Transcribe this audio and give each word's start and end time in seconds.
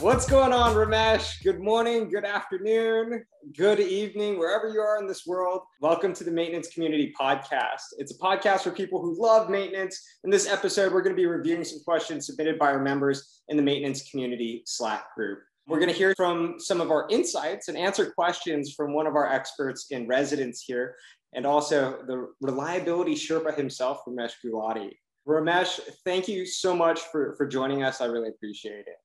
What's 0.00 0.28
going 0.28 0.52
on, 0.52 0.74
Ramesh? 0.74 1.42
Good 1.42 1.58
morning, 1.58 2.10
good 2.10 2.26
afternoon, 2.26 3.24
good 3.56 3.80
evening, 3.80 4.38
wherever 4.38 4.68
you 4.68 4.78
are 4.78 4.98
in 5.00 5.06
this 5.06 5.26
world. 5.26 5.62
Welcome 5.80 6.12
to 6.14 6.22
the 6.22 6.30
Maintenance 6.30 6.68
Community 6.68 7.14
Podcast. 7.18 7.80
It's 7.96 8.14
a 8.14 8.18
podcast 8.18 8.60
for 8.60 8.72
people 8.72 9.00
who 9.00 9.20
love 9.20 9.48
maintenance. 9.48 10.00
In 10.22 10.30
this 10.30 10.46
episode, 10.46 10.92
we're 10.92 11.00
going 11.00 11.16
to 11.16 11.20
be 11.20 11.26
reviewing 11.26 11.64
some 11.64 11.80
questions 11.82 12.26
submitted 12.26 12.58
by 12.58 12.72
our 12.72 12.82
members 12.82 13.42
in 13.48 13.56
the 13.56 13.62
Maintenance 13.62 14.08
Community 14.10 14.62
Slack 14.66 15.14
group. 15.14 15.38
We're 15.66 15.80
going 15.80 15.90
to 15.90 15.96
hear 15.96 16.14
from 16.14 16.56
some 16.58 16.82
of 16.82 16.90
our 16.90 17.08
insights 17.10 17.68
and 17.68 17.76
answer 17.76 18.12
questions 18.12 18.74
from 18.74 18.92
one 18.92 19.06
of 19.06 19.16
our 19.16 19.32
experts 19.32 19.86
in 19.90 20.06
residence 20.06 20.62
here, 20.62 20.94
and 21.32 21.46
also 21.46 22.02
the 22.06 22.28
reliability 22.42 23.14
Sherpa 23.14 23.56
himself, 23.56 24.02
Ramesh 24.06 24.32
Gulati. 24.44 24.90
Ramesh, 25.26 25.80
thank 26.04 26.28
you 26.28 26.44
so 26.44 26.76
much 26.76 27.00
for, 27.10 27.34
for 27.36 27.46
joining 27.46 27.82
us. 27.82 28.00
I 28.00 28.06
really 28.06 28.28
appreciate 28.28 28.86
it. 28.86 28.96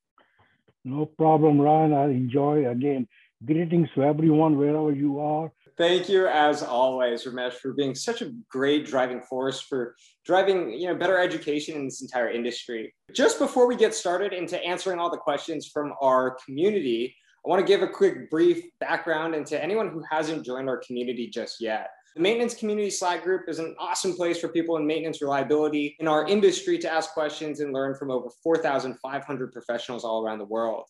No 0.83 1.05
problem, 1.05 1.61
Ryan. 1.61 1.93
I 1.93 2.05
enjoy 2.05 2.67
again. 2.69 3.07
Greetings 3.45 3.89
to 3.95 4.03
everyone 4.03 4.57
wherever 4.57 4.91
you 4.91 5.19
are. 5.19 5.51
Thank 5.77 6.09
you, 6.09 6.27
as 6.27 6.61
always, 6.61 7.25
Ramesh, 7.25 7.53
for 7.53 7.73
being 7.73 7.95
such 7.95 8.21
a 8.21 8.31
great 8.49 8.85
driving 8.85 9.21
force 9.21 9.59
for 9.59 9.95
driving, 10.25 10.73
you 10.73 10.87
know, 10.87 10.95
better 10.95 11.17
education 11.17 11.75
in 11.75 11.85
this 11.85 12.01
entire 12.01 12.29
industry. 12.29 12.93
Just 13.13 13.39
before 13.39 13.67
we 13.67 13.75
get 13.75 13.95
started 13.95 14.33
into 14.33 14.63
answering 14.63 14.99
all 14.99 15.09
the 15.09 15.17
questions 15.17 15.67
from 15.67 15.93
our 16.01 16.37
community, 16.45 17.15
I 17.45 17.49
want 17.49 17.65
to 17.65 17.65
give 17.65 17.81
a 17.81 17.87
quick 17.87 18.29
brief 18.29 18.63
background 18.79 19.33
into 19.33 19.61
anyone 19.63 19.89
who 19.89 20.03
hasn't 20.09 20.45
joined 20.45 20.69
our 20.69 20.77
community 20.77 21.27
just 21.27 21.59
yet. 21.59 21.89
The 22.15 22.21
Maintenance 22.21 22.53
Community 22.53 22.89
Slack 22.89 23.23
group 23.23 23.47
is 23.47 23.59
an 23.59 23.73
awesome 23.79 24.13
place 24.13 24.37
for 24.37 24.49
people 24.49 24.75
in 24.75 24.85
maintenance 24.85 25.21
reliability 25.21 25.95
in 25.99 26.09
our 26.09 26.27
industry 26.27 26.77
to 26.79 26.91
ask 26.91 27.13
questions 27.13 27.61
and 27.61 27.71
learn 27.71 27.95
from 27.95 28.11
over 28.11 28.27
4,500 28.43 29.53
professionals 29.53 30.03
all 30.03 30.21
around 30.21 30.39
the 30.39 30.45
world. 30.45 30.85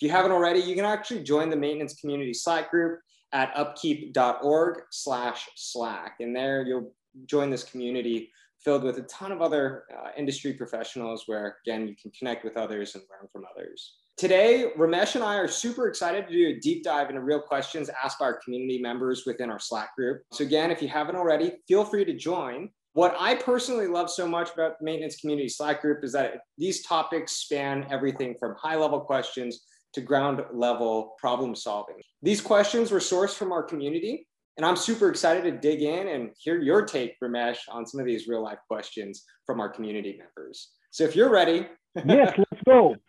If 0.00 0.06
you 0.06 0.10
haven't 0.10 0.32
already, 0.32 0.58
you 0.58 0.74
can 0.74 0.84
actually 0.84 1.22
join 1.22 1.48
the 1.48 1.56
Maintenance 1.56 1.94
Community 2.00 2.34
Slack 2.34 2.72
group 2.72 2.98
at 3.32 3.52
upkeep.org 3.54 4.82
slash 4.90 5.48
slack. 5.54 6.16
And 6.18 6.34
there 6.34 6.64
you'll 6.64 6.92
join 7.26 7.50
this 7.50 7.62
community 7.62 8.32
filled 8.58 8.82
with 8.82 8.98
a 8.98 9.02
ton 9.02 9.30
of 9.30 9.42
other 9.42 9.84
uh, 9.96 10.08
industry 10.16 10.54
professionals 10.54 11.24
where, 11.26 11.58
again, 11.64 11.86
you 11.86 11.94
can 11.94 12.10
connect 12.10 12.44
with 12.44 12.56
others 12.56 12.96
and 12.96 13.04
learn 13.10 13.28
from 13.32 13.44
others. 13.54 13.94
Today, 14.16 14.70
Ramesh 14.78 15.16
and 15.16 15.24
I 15.24 15.34
are 15.38 15.48
super 15.48 15.88
excited 15.88 16.28
to 16.28 16.32
do 16.32 16.46
a 16.46 16.60
deep 16.60 16.84
dive 16.84 17.08
into 17.08 17.20
real 17.20 17.40
questions 17.40 17.90
asked 18.04 18.20
by 18.20 18.26
our 18.26 18.38
community 18.44 18.80
members 18.80 19.24
within 19.26 19.50
our 19.50 19.58
Slack 19.58 19.96
group. 19.96 20.22
So, 20.32 20.44
again, 20.44 20.70
if 20.70 20.80
you 20.80 20.86
haven't 20.86 21.16
already, 21.16 21.54
feel 21.66 21.84
free 21.84 22.04
to 22.04 22.14
join. 22.14 22.68
What 22.92 23.16
I 23.18 23.34
personally 23.34 23.88
love 23.88 24.08
so 24.08 24.28
much 24.28 24.52
about 24.54 24.78
the 24.78 24.84
Maintenance 24.84 25.16
Community 25.16 25.48
Slack 25.48 25.82
group 25.82 26.04
is 26.04 26.12
that 26.12 26.34
these 26.56 26.86
topics 26.86 27.32
span 27.32 27.88
everything 27.90 28.36
from 28.38 28.54
high 28.56 28.76
level 28.76 29.00
questions 29.00 29.64
to 29.94 30.00
ground 30.00 30.42
level 30.52 31.14
problem 31.18 31.56
solving. 31.56 31.96
These 32.22 32.40
questions 32.40 32.92
were 32.92 33.00
sourced 33.00 33.34
from 33.34 33.50
our 33.50 33.64
community, 33.64 34.28
and 34.56 34.64
I'm 34.64 34.76
super 34.76 35.10
excited 35.10 35.42
to 35.42 35.58
dig 35.58 35.82
in 35.82 36.06
and 36.06 36.30
hear 36.38 36.62
your 36.62 36.86
take, 36.86 37.16
Ramesh, 37.20 37.58
on 37.68 37.84
some 37.84 37.98
of 37.98 38.06
these 38.06 38.28
real 38.28 38.44
life 38.44 38.58
questions 38.68 39.24
from 39.44 39.58
our 39.58 39.70
community 39.70 40.16
members. 40.16 40.70
So, 40.92 41.02
if 41.02 41.16
you're 41.16 41.30
ready, 41.30 41.66
yes, 42.06 42.32
let's 42.38 42.62
go. 42.64 42.94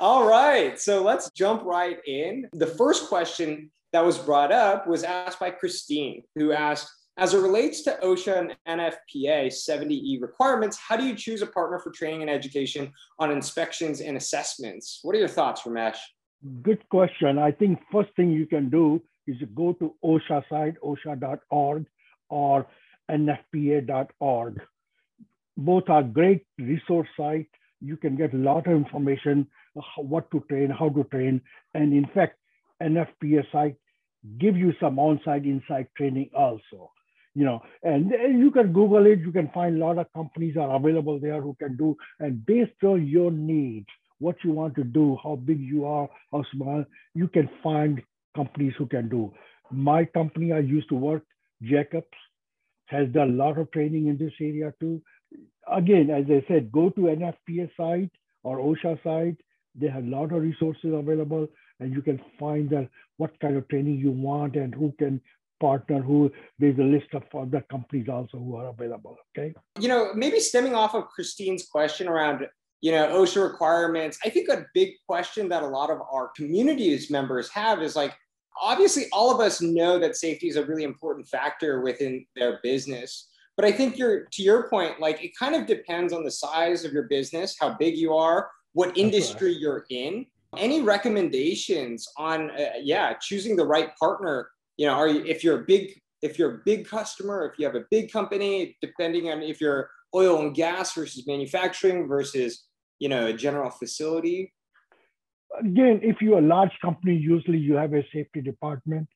All 0.00 0.28
right. 0.28 0.78
So 0.78 1.02
let's 1.02 1.30
jump 1.30 1.62
right 1.64 1.98
in. 2.06 2.48
The 2.52 2.66
first 2.66 3.08
question 3.08 3.70
that 3.92 4.04
was 4.04 4.18
brought 4.18 4.52
up 4.52 4.86
was 4.86 5.04
asked 5.04 5.40
by 5.40 5.50
Christine, 5.50 6.22
who 6.34 6.52
asked, 6.52 6.90
as 7.18 7.32
it 7.32 7.40
relates 7.40 7.82
to 7.82 7.98
OSHA 8.02 8.56
and 8.66 8.80
NFPA 8.80 9.46
70E 9.46 10.20
requirements, 10.20 10.76
how 10.76 10.96
do 10.96 11.04
you 11.04 11.14
choose 11.14 11.40
a 11.40 11.46
partner 11.46 11.78
for 11.78 11.90
training 11.90 12.20
and 12.22 12.30
education 12.30 12.92
on 13.18 13.30
inspections 13.30 14.00
and 14.00 14.16
assessments? 14.16 15.00
What 15.02 15.16
are 15.16 15.18
your 15.18 15.28
thoughts, 15.28 15.62
Ramesh? 15.62 15.96
Good 16.62 16.86
question. 16.90 17.38
I 17.38 17.52
think 17.52 17.78
first 17.90 18.10
thing 18.16 18.30
you 18.32 18.46
can 18.46 18.68
do 18.68 19.00
is 19.26 19.36
go 19.54 19.72
to 19.74 19.94
OSHA 20.04 20.44
site, 20.50 20.74
osha.org 20.84 21.86
or 22.28 22.66
nfpa.org. 23.10 24.62
Both 25.56 25.88
are 25.88 26.02
great 26.02 26.44
resource 26.58 27.08
sites 27.16 27.48
you 27.80 27.96
can 27.96 28.16
get 28.16 28.34
a 28.34 28.38
lot 28.38 28.66
of 28.66 28.72
information, 28.72 29.46
uh, 29.76 30.02
what 30.02 30.30
to 30.30 30.40
train, 30.48 30.70
how 30.70 30.88
to 30.90 31.04
train. 31.04 31.40
And 31.74 31.92
in 31.92 32.06
fact, 32.14 32.38
NFPA 32.82 33.50
site 33.52 33.76
give 34.38 34.56
you 34.56 34.72
some 34.80 34.98
on-site 34.98 35.44
inside 35.44 35.88
training 35.96 36.30
also. 36.34 36.90
You 37.34 37.44
know, 37.44 37.62
and 37.82 38.10
you 38.38 38.50
can 38.50 38.72
Google 38.72 39.04
it, 39.04 39.18
you 39.18 39.30
can 39.30 39.50
find 39.52 39.76
a 39.76 39.86
lot 39.86 39.98
of 39.98 40.10
companies 40.14 40.56
are 40.56 40.74
available 40.74 41.20
there 41.20 41.42
who 41.42 41.54
can 41.58 41.76
do, 41.76 41.94
and 42.18 42.44
based 42.46 42.82
on 42.82 43.06
your 43.06 43.30
needs, 43.30 43.88
what 44.20 44.36
you 44.42 44.52
want 44.52 44.74
to 44.76 44.84
do, 44.84 45.18
how 45.22 45.36
big 45.36 45.60
you 45.60 45.84
are, 45.84 46.08
how 46.32 46.42
small, 46.50 46.82
you 47.14 47.28
can 47.28 47.50
find 47.62 48.00
companies 48.34 48.72
who 48.78 48.86
can 48.86 49.10
do. 49.10 49.34
My 49.70 50.06
company 50.06 50.52
I 50.52 50.60
used 50.60 50.88
to 50.88 50.94
work, 50.94 51.24
Jacobs, 51.62 52.06
has 52.86 53.06
done 53.10 53.30
a 53.30 53.44
lot 53.44 53.58
of 53.58 53.70
training 53.70 54.06
in 54.06 54.16
this 54.16 54.32
area 54.40 54.72
too 54.80 55.02
again, 55.70 56.10
as 56.10 56.24
I 56.28 56.44
said, 56.48 56.72
go 56.72 56.90
to 56.90 57.00
NFPA 57.00 57.70
site 57.76 58.10
or 58.42 58.58
OSHA 58.58 59.02
site. 59.02 59.36
They 59.74 59.88
have 59.88 60.04
a 60.04 60.08
lot 60.08 60.32
of 60.32 60.42
resources 60.42 60.94
available, 60.94 61.48
and 61.80 61.92
you 61.92 62.00
can 62.00 62.20
find 62.38 62.70
that 62.70 62.88
what 63.18 63.38
kind 63.40 63.56
of 63.56 63.68
training 63.68 63.98
you 63.98 64.10
want 64.10 64.56
and 64.56 64.74
who 64.74 64.92
can 64.98 65.20
partner. 65.60 66.00
Who 66.00 66.30
there's 66.58 66.78
a 66.78 66.82
list 66.82 67.08
of 67.12 67.22
other 67.34 67.64
companies 67.70 68.08
also 68.08 68.38
who 68.38 68.56
are 68.56 68.68
available. 68.68 69.16
Okay. 69.36 69.54
You 69.78 69.88
know, 69.88 70.12
maybe 70.14 70.40
stemming 70.40 70.74
off 70.74 70.94
of 70.94 71.08
Christine's 71.08 71.66
question 71.66 72.08
around 72.08 72.46
you 72.80 72.92
know 72.92 73.08
OSHA 73.08 73.50
requirements. 73.50 74.18
I 74.24 74.30
think 74.30 74.48
a 74.48 74.66
big 74.74 74.92
question 75.06 75.48
that 75.50 75.62
a 75.62 75.66
lot 75.66 75.90
of 75.90 76.00
our 76.10 76.30
communities 76.36 77.10
members 77.10 77.50
have 77.50 77.82
is 77.82 77.96
like 77.96 78.14
obviously 78.60 79.04
all 79.12 79.34
of 79.34 79.40
us 79.40 79.60
know 79.60 79.98
that 79.98 80.16
safety 80.16 80.48
is 80.48 80.56
a 80.56 80.64
really 80.64 80.84
important 80.84 81.28
factor 81.28 81.82
within 81.82 82.24
their 82.34 82.60
business 82.62 83.28
but 83.56 83.64
I 83.64 83.72
think 83.72 83.96
you're 83.96 84.24
to 84.24 84.42
your 84.42 84.68
point, 84.68 85.00
like 85.00 85.24
it 85.24 85.36
kind 85.36 85.54
of 85.54 85.66
depends 85.66 86.12
on 86.12 86.24
the 86.24 86.30
size 86.30 86.84
of 86.84 86.92
your 86.92 87.04
business, 87.04 87.56
how 87.58 87.74
big 87.74 87.96
you 87.96 88.14
are, 88.14 88.50
what 88.74 88.96
industry 88.96 89.52
right. 89.52 89.60
you're 89.60 89.86
in. 89.90 90.26
Any 90.58 90.82
recommendations 90.82 92.06
on, 92.16 92.50
uh, 92.50 92.72
yeah, 92.80 93.14
choosing 93.20 93.56
the 93.56 93.66
right 93.66 93.94
partner? 93.96 94.48
You 94.76 94.86
know, 94.86 94.94
are 94.94 95.08
you 95.08 95.24
if 95.24 95.42
you're 95.42 95.60
a 95.62 95.64
big 95.64 96.00
if 96.22 96.38
you're 96.38 96.56
a 96.56 96.58
big 96.64 96.86
customer, 96.86 97.50
if 97.50 97.58
you 97.58 97.66
have 97.66 97.74
a 97.74 97.84
big 97.90 98.12
company, 98.12 98.76
depending 98.80 99.30
on 99.30 99.42
if 99.42 99.60
you're 99.60 99.90
oil 100.14 100.40
and 100.40 100.54
gas 100.54 100.94
versus 100.94 101.26
manufacturing 101.26 102.06
versus 102.06 102.64
you 102.98 103.08
know 103.08 103.26
a 103.26 103.32
general 103.32 103.70
facility. 103.70 104.52
Again, 105.58 106.00
if 106.02 106.20
you're 106.20 106.38
a 106.38 106.42
large 106.42 106.72
company, 106.82 107.16
usually 107.16 107.58
you 107.58 107.74
have 107.74 107.94
a 107.94 108.02
safety 108.12 108.42
department 108.42 109.08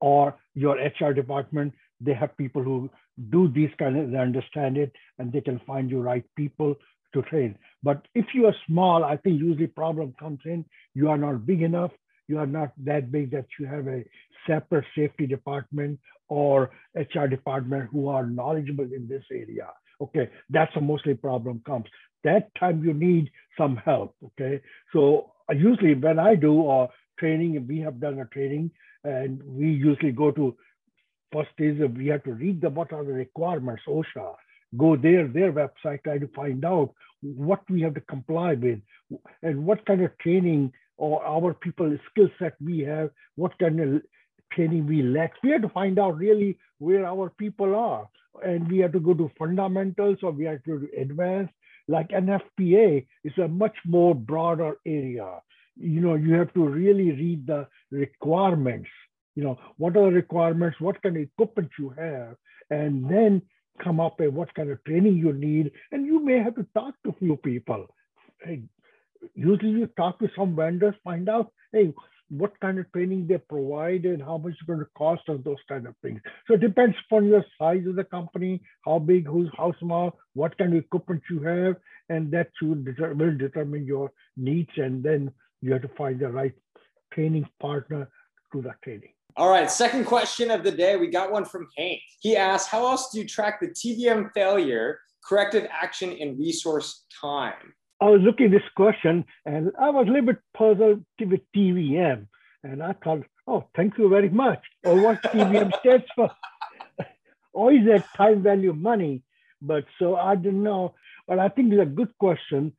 or 0.00 0.36
your 0.54 0.76
HR 0.76 1.12
department. 1.12 1.72
They 2.00 2.14
have 2.14 2.36
people 2.36 2.62
who 2.62 2.90
do 3.28 3.48
these 3.48 3.70
kind 3.78 3.98
of, 3.98 4.10
they 4.10 4.18
understand 4.18 4.76
it 4.76 4.92
and 5.18 5.32
they 5.32 5.40
can 5.40 5.60
find 5.66 5.90
you 5.90 6.00
right 6.00 6.24
people 6.36 6.74
to 7.12 7.22
train. 7.22 7.56
But 7.82 8.06
if 8.14 8.26
you 8.34 8.46
are 8.46 8.54
small, 8.66 9.04
I 9.04 9.16
think 9.16 9.40
usually 9.40 9.66
problem 9.66 10.14
comes 10.18 10.40
in, 10.44 10.64
you 10.94 11.08
are 11.08 11.18
not 11.18 11.46
big 11.46 11.62
enough, 11.62 11.90
you 12.28 12.38
are 12.38 12.46
not 12.46 12.72
that 12.84 13.10
big 13.10 13.30
that 13.32 13.46
you 13.58 13.66
have 13.66 13.88
a 13.88 14.04
separate 14.46 14.84
safety 14.96 15.26
department 15.26 15.98
or 16.28 16.70
HR 16.94 17.26
department 17.26 17.90
who 17.90 18.08
are 18.08 18.24
knowledgeable 18.26 18.84
in 18.84 19.08
this 19.08 19.24
area. 19.32 19.68
Okay, 20.00 20.30
that's 20.48 20.74
a 20.76 20.80
mostly 20.80 21.14
problem 21.14 21.60
comes. 21.66 21.86
That 22.24 22.54
time 22.54 22.84
you 22.84 22.94
need 22.94 23.30
some 23.58 23.76
help. 23.76 24.14
Okay, 24.24 24.60
so 24.92 25.32
uh, 25.50 25.54
usually 25.54 25.94
when 25.94 26.18
I 26.18 26.36
do 26.36 26.54
or 26.54 26.88
training, 27.18 27.66
we 27.68 27.80
have 27.80 28.00
done 28.00 28.20
a 28.20 28.24
training, 28.26 28.70
and 29.04 29.42
we 29.44 29.66
usually 29.66 30.12
go 30.12 30.30
to 30.30 30.56
First 31.32 31.50
is 31.58 31.78
we 31.96 32.08
have 32.08 32.24
to 32.24 32.32
read 32.32 32.60
the 32.60 32.70
what 32.70 32.92
are 32.92 33.04
the 33.04 33.12
requirements, 33.12 33.82
OSHA, 33.86 34.34
go 34.76 34.96
there, 34.96 35.28
their 35.28 35.52
website, 35.52 36.02
try 36.02 36.18
to 36.18 36.28
find 36.34 36.64
out 36.64 36.92
what 37.22 37.62
we 37.70 37.82
have 37.82 37.94
to 37.94 38.00
comply 38.00 38.54
with 38.54 38.80
and 39.42 39.64
what 39.64 39.84
kind 39.86 40.02
of 40.02 40.16
training 40.18 40.72
or 40.96 41.24
our 41.24 41.54
people 41.54 41.96
skill 42.10 42.28
set 42.38 42.54
we 42.62 42.80
have, 42.80 43.10
what 43.36 43.58
kind 43.58 43.80
of 43.80 44.02
training 44.52 44.86
we 44.86 45.02
lack. 45.02 45.32
We 45.42 45.50
have 45.50 45.62
to 45.62 45.68
find 45.68 45.98
out 45.98 46.18
really 46.18 46.58
where 46.78 47.06
our 47.06 47.30
people 47.30 47.74
are. 47.74 48.08
And 48.44 48.70
we 48.70 48.78
have 48.78 48.92
to 48.92 49.00
go 49.00 49.14
to 49.14 49.30
fundamentals 49.38 50.18
or 50.22 50.32
we 50.32 50.44
have 50.44 50.62
to 50.64 50.88
advance. 50.98 51.50
Like 51.88 52.10
NFPA 52.10 53.06
is 53.24 53.38
a 53.38 53.48
much 53.48 53.76
more 53.84 54.14
broader 54.14 54.78
area. 54.86 55.40
You 55.76 56.00
know, 56.00 56.14
you 56.14 56.34
have 56.34 56.52
to 56.54 56.64
really 56.64 57.12
read 57.12 57.46
the 57.46 57.66
requirements 57.90 58.90
you 59.34 59.44
know, 59.44 59.58
what 59.76 59.96
are 59.96 60.10
the 60.10 60.16
requirements, 60.16 60.80
what 60.80 61.00
kind 61.02 61.16
of 61.16 61.22
equipment 61.22 61.70
you 61.78 61.90
have, 61.90 62.36
and 62.70 63.08
then 63.10 63.42
come 63.82 64.00
up 64.00 64.20
with 64.20 64.32
what 64.32 64.54
kind 64.54 64.70
of 64.70 64.82
training 64.84 65.16
you 65.16 65.32
need. 65.32 65.72
And 65.92 66.06
you 66.06 66.24
may 66.24 66.38
have 66.38 66.56
to 66.56 66.66
talk 66.74 66.94
to 67.04 67.10
a 67.10 67.18
few 67.18 67.36
people. 67.36 67.86
Hey, 68.42 68.62
usually 69.34 69.70
you 69.70 69.86
talk 69.96 70.18
to 70.18 70.28
some 70.36 70.56
vendors, 70.56 70.94
find 71.04 71.28
out, 71.28 71.52
hey, 71.72 71.92
what 72.28 72.58
kind 72.60 72.78
of 72.78 72.90
training 72.92 73.26
they 73.26 73.38
provide 73.38 74.04
and 74.04 74.22
how 74.22 74.38
much 74.38 74.52
it's 74.52 74.62
going 74.62 74.78
to 74.78 74.86
cost 74.96 75.22
of 75.28 75.42
those 75.42 75.58
kind 75.68 75.86
of 75.86 75.94
things. 76.00 76.20
So 76.46 76.54
it 76.54 76.60
depends 76.60 76.96
upon 77.06 77.26
your 77.26 77.44
size 77.58 77.84
of 77.88 77.96
the 77.96 78.04
company, 78.04 78.62
how 78.84 79.00
big, 79.00 79.26
who's 79.26 79.50
how 79.56 79.72
small, 79.80 80.16
what 80.34 80.56
kind 80.56 80.72
of 80.74 80.84
equipment 80.84 81.22
you 81.28 81.40
have, 81.42 81.76
and 82.08 82.30
that 82.30 82.50
will 82.62 82.76
determine 82.84 83.84
your 83.84 84.12
needs. 84.36 84.70
And 84.76 85.02
then 85.02 85.32
you 85.60 85.72
have 85.72 85.82
to 85.82 85.90
find 85.98 86.20
the 86.20 86.28
right 86.28 86.54
training 87.12 87.48
partner 87.60 88.08
to 88.52 88.62
that 88.62 88.80
training. 88.82 89.12
All 89.36 89.50
right, 89.50 89.70
second 89.70 90.04
question 90.04 90.50
of 90.50 90.64
the 90.64 90.70
day. 90.70 90.96
We 90.96 91.08
got 91.08 91.30
one 91.30 91.44
from 91.44 91.68
Hank. 91.76 92.00
He 92.20 92.36
asked, 92.36 92.68
How 92.68 92.86
else 92.86 93.10
do 93.10 93.18
you 93.18 93.26
track 93.26 93.60
the 93.60 93.68
TVM 93.68 94.30
failure, 94.34 94.98
corrective 95.24 95.66
action, 95.70 96.16
and 96.20 96.38
resource 96.38 97.04
time? 97.20 97.74
I 98.00 98.06
was 98.06 98.22
looking 98.22 98.46
at 98.46 98.52
this 98.52 98.68
question 98.76 99.24
and 99.44 99.72
I 99.78 99.90
was 99.90 100.06
a 100.08 100.10
little 100.10 100.26
bit 100.26 100.38
puzzled 100.56 101.04
with 101.20 101.40
TVM. 101.54 102.26
And 102.62 102.82
I 102.82 102.94
thought, 103.04 103.24
oh, 103.46 103.64
thank 103.76 103.98
you 103.98 104.08
very 104.08 104.30
much. 104.30 104.62
Or 104.84 105.00
what 105.00 105.22
TVM 105.22 105.78
stands 105.80 106.06
for. 106.14 106.30
Always 107.52 107.84
that 107.86 108.06
time 108.16 108.42
value 108.42 108.72
money. 108.72 109.22
But 109.60 109.84
so 109.98 110.16
I 110.16 110.34
didn't 110.34 110.62
know. 110.62 110.94
But 111.28 111.38
I 111.38 111.48
think 111.48 111.72
it's 111.72 111.82
a 111.82 111.86
good 111.86 112.16
question. 112.18 112.72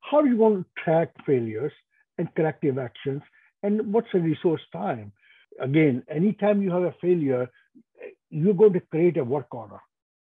How 0.00 0.22
do 0.22 0.28
you 0.28 0.36
want 0.36 0.64
to 0.64 0.82
track 0.82 1.10
failures 1.26 1.72
and 2.18 2.32
corrective 2.34 2.78
actions? 2.78 3.22
And 3.62 3.92
what's 3.92 4.08
the 4.12 4.20
resource 4.20 4.62
time? 4.72 5.12
Again, 5.60 6.02
anytime 6.08 6.62
you 6.62 6.70
have 6.70 6.82
a 6.82 6.94
failure, 7.00 7.48
you're 8.30 8.54
going 8.54 8.72
to 8.72 8.80
create 8.80 9.16
a 9.16 9.24
work 9.24 9.54
order 9.54 9.80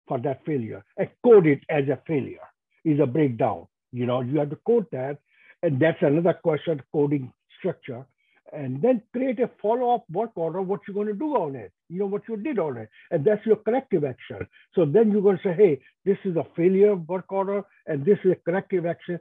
for 0.07 0.19
that 0.21 0.45
failure 0.47 0.85
and 0.97 1.09
code 1.25 1.47
it 1.47 1.61
as 1.69 1.89
a 1.89 2.01
failure 2.07 2.49
is 2.85 3.01
a 3.01 3.07
breakdown. 3.07 3.67
You 3.93 4.07
know, 4.07 4.21
you 4.21 4.39
have 4.39 4.51
to 4.51 4.59
code 4.67 4.87
that. 4.93 5.19
And 5.63 5.81
that's 5.81 6.01
another 6.03 6.35
question, 6.35 6.81
coding 6.93 7.33
structure. 7.59 8.07
And 8.53 8.81
then 8.81 9.03
create 9.13 9.41
a 9.41 9.51
follow-up 9.61 10.05
work 10.11 10.31
order, 10.37 10.63
what 10.63 10.81
you're 10.87 10.95
going 10.95 11.09
to 11.09 11.13
do 11.13 11.37
on 11.37 11.55
it, 11.55 11.71
you 11.91 11.99
know, 11.99 12.07
what 12.07 12.23
you 12.29 12.37
did 12.39 12.59
on 12.59 12.79
it. 12.79 12.89
And 13.11 13.23
that's 13.23 13.45
your 13.45 13.57
corrective 13.57 14.05
action. 14.05 14.47
So 14.75 14.87
then 14.87 15.11
you're 15.11 15.21
going 15.21 15.37
to 15.37 15.43
say, 15.43 15.53
hey, 15.53 15.81
this 16.07 16.17
is 16.25 16.37
a 16.37 16.47
failure 16.57 16.95
work 16.95 17.31
order, 17.31 17.63
and 17.87 18.07
this 18.07 18.19
is 18.25 18.33
a 18.33 18.37
corrective 18.37 18.87
action 18.87 19.21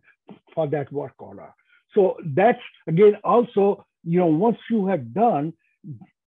for 0.54 0.68
that 0.68 0.90
work 0.94 1.16
order. 1.20 1.54
So 1.94 2.16
that's, 2.24 2.62
again, 2.88 3.18
also, 3.26 3.86
you 4.06 4.20
know, 4.20 4.28
once 4.28 4.60
you 4.70 4.88
have 4.88 5.14
done, 5.14 5.52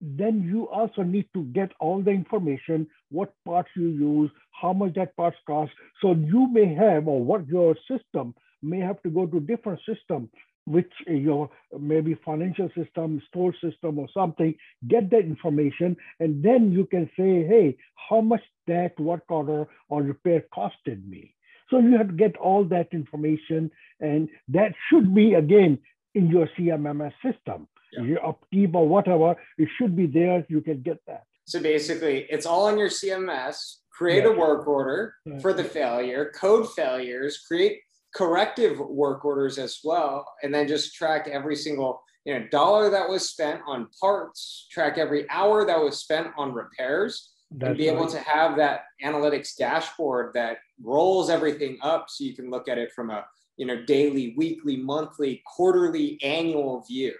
then 0.00 0.42
you 0.42 0.68
also 0.68 1.02
need 1.02 1.28
to 1.34 1.44
get 1.44 1.72
all 1.80 2.02
the 2.02 2.10
information, 2.10 2.86
what 3.10 3.32
parts 3.44 3.70
you 3.74 3.88
use, 3.88 4.30
how 4.52 4.72
much 4.72 4.94
that 4.94 5.16
parts 5.16 5.36
cost. 5.46 5.72
So 6.00 6.12
you 6.12 6.48
may 6.52 6.72
have, 6.74 7.08
or 7.08 7.22
what 7.22 7.46
your 7.48 7.74
system 7.90 8.34
may 8.62 8.78
have 8.80 9.02
to 9.02 9.10
go 9.10 9.26
to 9.26 9.40
different 9.40 9.80
system, 9.88 10.30
which 10.66 10.92
your 11.06 11.50
maybe 11.78 12.14
financial 12.24 12.68
system, 12.76 13.20
store 13.28 13.54
system 13.62 13.98
or 13.98 14.08
something, 14.14 14.54
get 14.86 15.10
that 15.10 15.20
information. 15.20 15.96
And 16.20 16.42
then 16.44 16.72
you 16.72 16.86
can 16.86 17.06
say, 17.16 17.46
hey, 17.46 17.76
how 18.08 18.20
much 18.20 18.42
that 18.66 18.98
work 19.00 19.24
order 19.28 19.66
or 19.88 20.02
repair 20.02 20.44
costed 20.54 21.08
me. 21.08 21.34
So 21.70 21.78
you 21.78 21.96
have 21.96 22.08
to 22.08 22.14
get 22.14 22.36
all 22.36 22.64
that 22.64 22.88
information 22.92 23.70
and 24.00 24.28
that 24.48 24.72
should 24.88 25.14
be 25.14 25.34
again 25.34 25.78
in 26.14 26.28
your 26.28 26.48
CMMS 26.58 27.12
system. 27.22 27.68
Your 27.92 28.26
upkeep 28.26 28.74
or 28.74 28.88
whatever, 28.88 29.36
it 29.56 29.68
should 29.76 29.96
be 29.96 30.06
there. 30.06 30.44
You 30.48 30.60
can 30.60 30.82
get 30.82 30.98
that. 31.06 31.24
So 31.46 31.60
basically, 31.60 32.26
it's 32.28 32.46
all 32.46 32.66
on 32.66 32.78
your 32.78 32.90
CMS. 32.90 33.76
Create 33.90 34.24
yeah. 34.24 34.30
a 34.30 34.36
work 34.36 34.68
order 34.68 35.14
yeah. 35.24 35.38
for 35.38 35.52
the 35.52 35.64
failure, 35.64 36.30
code 36.38 36.70
failures, 36.72 37.42
create 37.48 37.80
corrective 38.14 38.78
work 38.78 39.24
orders 39.24 39.58
as 39.58 39.80
well, 39.82 40.26
and 40.42 40.54
then 40.54 40.68
just 40.68 40.94
track 40.94 41.26
every 41.26 41.56
single 41.56 42.02
you 42.24 42.38
know 42.38 42.46
dollar 42.50 42.90
that 42.90 43.08
was 43.08 43.28
spent 43.28 43.60
on 43.66 43.88
parts, 44.00 44.66
track 44.70 44.98
every 44.98 45.28
hour 45.30 45.64
that 45.64 45.80
was 45.80 45.98
spent 45.98 46.28
on 46.36 46.52
repairs, 46.52 47.30
That's 47.50 47.70
and 47.70 47.78
be 47.78 47.88
right. 47.88 47.96
able 47.96 48.08
to 48.08 48.18
have 48.20 48.56
that 48.58 48.82
analytics 49.02 49.56
dashboard 49.56 50.34
that 50.34 50.58
rolls 50.82 51.30
everything 51.30 51.78
up 51.82 52.06
so 52.08 52.24
you 52.24 52.34
can 52.34 52.50
look 52.50 52.68
at 52.68 52.78
it 52.78 52.92
from 52.92 53.10
a 53.10 53.24
you 53.56 53.66
know 53.66 53.84
daily, 53.84 54.34
weekly, 54.36 54.76
monthly, 54.76 55.42
quarterly, 55.56 56.18
annual 56.22 56.84
view. 56.86 57.14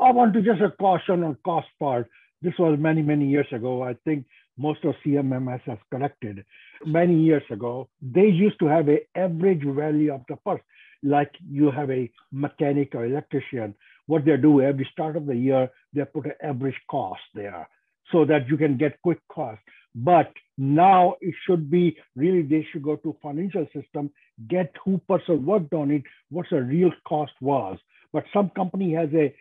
I 0.00 0.12
want 0.12 0.32
to 0.34 0.42
just 0.42 0.62
a 0.62 0.70
caution 0.70 1.22
on 1.22 1.36
cost 1.44 1.68
part. 1.78 2.08
This 2.40 2.54
was 2.58 2.78
many, 2.78 3.02
many 3.02 3.26
years 3.26 3.46
ago. 3.52 3.82
I 3.82 3.94
think 4.04 4.24
most 4.56 4.82
of 4.84 4.94
CMMS 5.04 5.60
has 5.62 5.78
corrected. 5.90 6.44
Many 6.86 7.20
years 7.20 7.42
ago, 7.50 7.88
they 8.00 8.26
used 8.26 8.58
to 8.60 8.66
have 8.66 8.88
a 8.88 9.00
average 9.14 9.62
value 9.62 10.14
of 10.14 10.22
the 10.28 10.36
parts. 10.36 10.64
Like 11.02 11.30
you 11.50 11.70
have 11.70 11.90
a 11.90 12.10
mechanic 12.32 12.94
or 12.94 13.04
electrician, 13.04 13.74
what 14.06 14.24
they 14.24 14.36
do 14.38 14.62
every 14.62 14.88
start 14.90 15.16
of 15.16 15.26
the 15.26 15.36
year, 15.36 15.68
they 15.92 16.04
put 16.04 16.26
an 16.26 16.32
average 16.42 16.80
cost 16.90 17.20
there 17.34 17.68
so 18.10 18.24
that 18.24 18.48
you 18.48 18.56
can 18.56 18.78
get 18.78 19.00
quick 19.02 19.20
cost. 19.30 19.60
But 19.94 20.32
now 20.56 21.16
it 21.20 21.34
should 21.46 21.70
be 21.70 21.96
really 22.16 22.42
they 22.42 22.66
should 22.72 22.82
go 22.82 22.96
to 22.96 23.16
financial 23.22 23.66
system, 23.74 24.10
get 24.48 24.74
who 24.84 24.98
person 25.08 25.44
worked 25.44 25.74
on 25.74 25.90
it, 25.90 26.02
what 26.30 26.46
the 26.50 26.62
real 26.62 26.92
cost 27.06 27.32
was. 27.40 27.78
But 28.12 28.24
some 28.32 28.50
company 28.50 28.92
has 28.94 29.08
a 29.14 29.34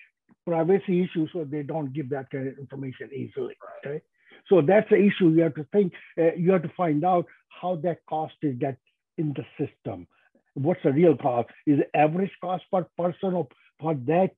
privacy 0.50 1.04
issue, 1.04 1.28
so 1.31 1.44
they 1.44 1.63
don't 1.63 1.94
give 1.94 2.10
that 2.10 2.30
kind 2.31 2.48
of 2.48 2.57
information 2.57 3.10
easily. 3.13 3.56
Okay, 3.80 4.01
so 4.50 4.62
that's 4.62 4.90
the 4.90 4.98
issue. 4.98 5.30
You 5.30 5.44
have 5.44 5.56
to 5.56 5.66
think. 5.72 5.94
Uh, 6.18 6.34
you 6.36 6.51
have 6.51 6.63
to 6.63 6.74
find 6.75 7.04
out 7.04 7.25
how 7.62 7.75
that 7.84 8.00
cost 8.07 8.34
is 8.42 8.56
get 8.57 8.78
in 9.18 9.34
the 9.40 9.46
system. 9.60 10.07
What's 10.56 10.84
the 10.84 10.92
real 10.92 11.16
cost? 11.16 11.50
Is 11.66 11.80
the 11.80 12.00
average 12.06 12.31
cost 12.42 12.63
per 12.72 12.86
person 12.98 13.36
of 13.36 13.48
for 13.80 13.94
that 14.13 14.31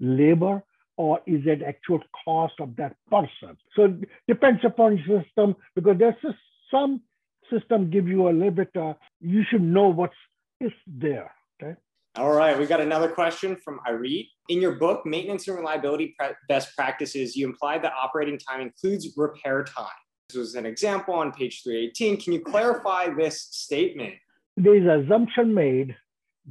labor, 0.00 0.62
or 0.96 1.20
is 1.26 1.42
it 1.46 1.62
actual 1.62 2.00
cost 2.24 2.54
of 2.60 2.76
that 2.76 2.96
person? 3.10 3.56
So 3.76 3.84
it 3.84 4.08
depends 4.28 4.60
upon 4.64 5.02
system 5.06 5.56
because 5.74 5.96
there's 5.98 6.16
some 6.70 7.00
system 7.50 7.90
give 7.90 8.08
you 8.08 8.28
a 8.28 8.32
little 8.32 8.50
bit. 8.50 8.70
Uh, 8.76 8.94
you 9.20 9.42
should 9.48 9.62
know 9.62 9.88
what's 9.88 10.14
is 10.60 10.72
there. 10.86 11.30
All 12.16 12.32
right, 12.32 12.56
we 12.56 12.66
got 12.66 12.80
another 12.80 13.08
question 13.08 13.56
from 13.56 13.80
Irit. 13.88 14.28
In 14.48 14.60
your 14.60 14.76
book, 14.76 15.04
Maintenance 15.04 15.48
and 15.48 15.56
Reliability 15.56 16.14
Best 16.48 16.76
Practices, 16.76 17.34
you 17.34 17.44
implied 17.44 17.82
that 17.82 17.92
operating 18.00 18.38
time 18.38 18.60
includes 18.60 19.12
repair 19.16 19.64
time. 19.64 19.88
This 20.28 20.38
was 20.38 20.54
an 20.54 20.64
example 20.64 21.14
on 21.14 21.32
page 21.32 21.64
318. 21.64 22.20
Can 22.20 22.32
you 22.32 22.40
clarify 22.40 23.08
this 23.08 23.48
statement? 23.50 24.14
There 24.56 24.76
is 24.76 25.04
assumption 25.04 25.52
made 25.52 25.96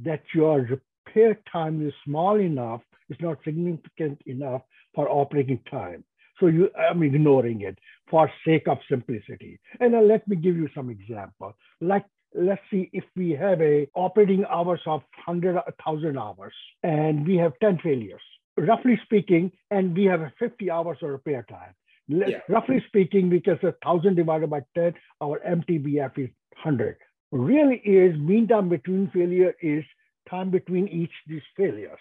that 0.02 0.22
your 0.34 0.68
repair 1.06 1.40
time 1.50 1.86
is 1.86 1.94
small 2.04 2.38
enough, 2.38 2.82
it's 3.08 3.22
not 3.22 3.38
significant 3.42 4.20
enough 4.26 4.60
for 4.94 5.08
operating 5.08 5.60
time. 5.70 6.04
So 6.40 6.48
you, 6.48 6.68
I'm 6.78 7.02
ignoring 7.02 7.62
it 7.62 7.78
for 8.10 8.30
sake 8.46 8.68
of 8.68 8.78
simplicity. 8.90 9.60
And 9.80 9.94
uh, 9.94 10.00
let 10.00 10.28
me 10.28 10.36
give 10.36 10.56
you 10.56 10.68
some 10.74 10.90
example. 10.90 11.54
Like 11.80 12.04
let's 12.34 12.60
see 12.70 12.90
if 12.92 13.04
we 13.16 13.30
have 13.30 13.60
a 13.60 13.88
operating 13.94 14.44
hours 14.46 14.80
of 14.86 15.02
100,000 15.26 16.18
hours 16.18 16.52
and 16.82 17.26
we 17.26 17.36
have 17.36 17.52
10 17.60 17.78
failures, 17.82 18.20
roughly 18.56 18.98
speaking, 19.04 19.52
and 19.70 19.96
we 19.96 20.04
have 20.04 20.20
50 20.38 20.70
hours 20.70 20.98
of 21.02 21.10
repair 21.10 21.46
time. 21.48 21.74
Yeah. 22.06 22.40
Roughly 22.48 22.82
speaking, 22.88 23.30
because 23.30 23.58
a 23.62 23.74
1,000 23.82 24.14
divided 24.14 24.50
by 24.50 24.60
10, 24.74 24.94
our 25.22 25.40
MTBF 25.40 26.18
is 26.18 26.28
100. 26.62 26.96
Really 27.32 27.76
is 27.76 28.18
mean 28.18 28.46
time 28.46 28.68
between 28.68 29.10
failure 29.10 29.54
is 29.62 29.84
time 30.28 30.50
between 30.50 30.88
each 30.88 31.12
these 31.26 31.42
failures, 31.56 31.98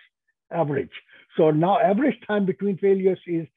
average. 0.52 0.92
So 1.38 1.52
now 1.52 1.80
average 1.80 2.16
time 2.28 2.46
between 2.46 2.78
failures 2.78 3.20
is 3.26 3.48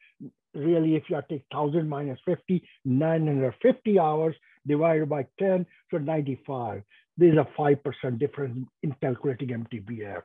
really 0.54 0.96
if 0.96 1.04
you 1.08 1.20
take 1.28 1.44
1000 1.50 1.88
minus 1.88 2.18
50, 2.24 2.62
950 2.84 3.98
hours 3.98 4.34
divided 4.66 5.08
by 5.08 5.26
10, 5.38 5.66
so 5.90 5.98
95. 5.98 6.82
There's 7.16 7.38
a 7.38 7.48
5% 7.58 8.18
difference 8.18 8.68
in 8.82 8.94
calculating 9.00 9.48
MTBF. 9.48 10.22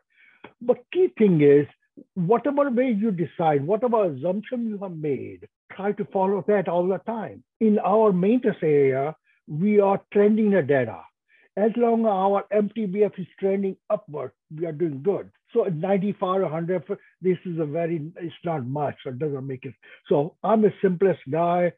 But 0.62 0.78
key 0.92 1.10
thing 1.18 1.42
is, 1.42 1.68
whatever 2.16 2.70
way 2.70 2.92
you 2.92 3.12
decide, 3.12 3.66
whatever 3.66 4.06
assumption 4.06 4.68
you 4.68 4.78
have 4.80 4.96
made, 4.96 5.48
try 5.76 5.92
to 5.94 6.06
follow 6.06 6.44
that 6.48 6.68
all 6.68 6.88
the 6.88 7.00
time. 7.00 7.44
In 7.60 7.80
our 7.80 8.12
maintenance 8.12 8.58
area, 8.62 9.16
we 9.48 9.80
are 9.80 10.02
trending 10.12 10.52
the 10.52 10.62
data. 10.62 11.02
As 11.58 11.72
long 11.76 12.02
as 12.02 12.12
our 12.12 12.46
MTBF 12.54 13.20
is 13.20 13.28
trending 13.40 13.76
upward, 13.90 14.32
we 14.56 14.66
are 14.66 14.72
doing 14.72 15.02
good. 15.04 15.30
So 15.54 15.64
95 15.64 16.44
100, 16.44 16.84
this 17.22 17.38
is 17.46 17.60
a 17.60 17.66
very, 17.66 18.10
it's 18.18 18.34
not 18.46 18.66
much, 18.66 18.96
so 19.04 19.10
it 19.10 19.20
doesn't 19.20 19.46
make 19.46 19.66
it. 19.66 19.74
So 20.08 20.36
I'm 20.44 20.62
the 20.62 20.72
simplest 20.82 21.20
guy, 21.30 21.74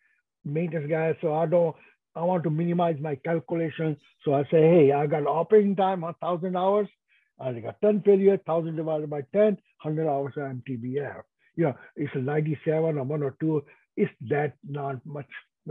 maintenance 0.45 0.89
guy, 0.89 1.17
so 1.21 1.33
I 1.33 1.47
don't, 1.47 1.75
I 2.15 2.23
want 2.23 2.43
to 2.43 2.49
minimize 2.49 2.97
my 2.99 3.15
calculation. 3.15 3.97
So 4.23 4.33
I 4.33 4.43
say, 4.43 4.61
hey, 4.61 4.91
I 4.91 5.07
got 5.07 5.25
operating 5.25 5.75
time, 5.75 6.01
1,000 6.01 6.55
hours. 6.55 6.87
I 7.39 7.51
got 7.53 7.81
10 7.81 8.01
failure, 8.01 8.39
1,000 8.45 8.75
divided 8.75 9.09
by 9.09 9.21
10, 9.33 9.57
100 9.81 10.07
hours 10.07 10.33
of 10.37 10.43
MTBF. 10.43 11.21
You 11.55 11.65
know, 11.65 11.75
it's 11.95 12.13
a 12.15 12.19
97 12.19 12.97
or 12.97 13.03
one 13.03 13.23
or 13.23 13.35
two. 13.39 13.63
Is 13.97 14.09
that 14.29 14.53
not 14.67 15.05
much 15.05 15.27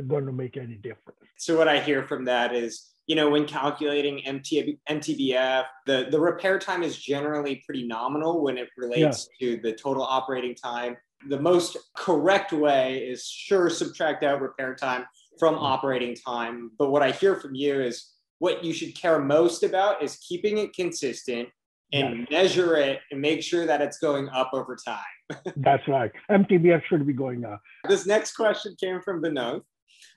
going 0.06 0.26
to 0.26 0.32
make 0.32 0.56
any 0.56 0.76
difference? 0.76 1.18
So 1.36 1.56
what 1.56 1.68
I 1.68 1.80
hear 1.80 2.02
from 2.04 2.24
that 2.26 2.54
is 2.54 2.92
you 3.06 3.16
know, 3.16 3.30
when 3.30 3.46
calculating 3.46 4.24
MT, 4.24 4.78
MTBF, 4.88 5.64
the, 5.86 6.06
the 6.10 6.20
repair 6.20 6.58
time 6.58 6.82
is 6.82 6.96
generally 6.96 7.62
pretty 7.66 7.86
nominal 7.86 8.42
when 8.42 8.56
it 8.56 8.68
relates 8.76 9.28
yeah. 9.40 9.56
to 9.56 9.62
the 9.62 9.72
total 9.72 10.02
operating 10.02 10.54
time. 10.54 10.96
The 11.28 11.40
most 11.40 11.76
correct 11.96 12.52
way 12.52 12.98
is 12.98 13.26
sure 13.26 13.70
subtract 13.70 14.22
out 14.24 14.40
repair 14.40 14.74
time 14.74 15.04
from 15.38 15.54
hmm. 15.54 15.62
operating 15.62 16.14
time. 16.14 16.70
But 16.78 16.90
what 16.90 17.02
I 17.02 17.10
hear 17.10 17.36
from 17.36 17.54
you 17.54 17.80
is 17.80 18.12
what 18.38 18.64
you 18.64 18.72
should 18.72 18.94
care 18.96 19.20
most 19.20 19.62
about 19.62 20.02
is 20.02 20.16
keeping 20.16 20.58
it 20.58 20.74
consistent 20.74 21.48
and 21.92 22.20
yes. 22.20 22.28
measure 22.30 22.76
it 22.76 23.00
and 23.10 23.20
make 23.20 23.42
sure 23.42 23.66
that 23.66 23.80
it's 23.80 23.98
going 23.98 24.28
up 24.30 24.50
over 24.52 24.76
time. 24.76 24.98
That's 25.56 25.86
right. 25.86 26.10
MTBF 26.30 26.82
should 26.88 27.06
be 27.06 27.12
going 27.12 27.44
up. 27.44 27.60
This 27.88 28.06
next 28.06 28.34
question 28.34 28.74
came 28.80 29.00
from 29.00 29.22
Vinod. 29.22 29.62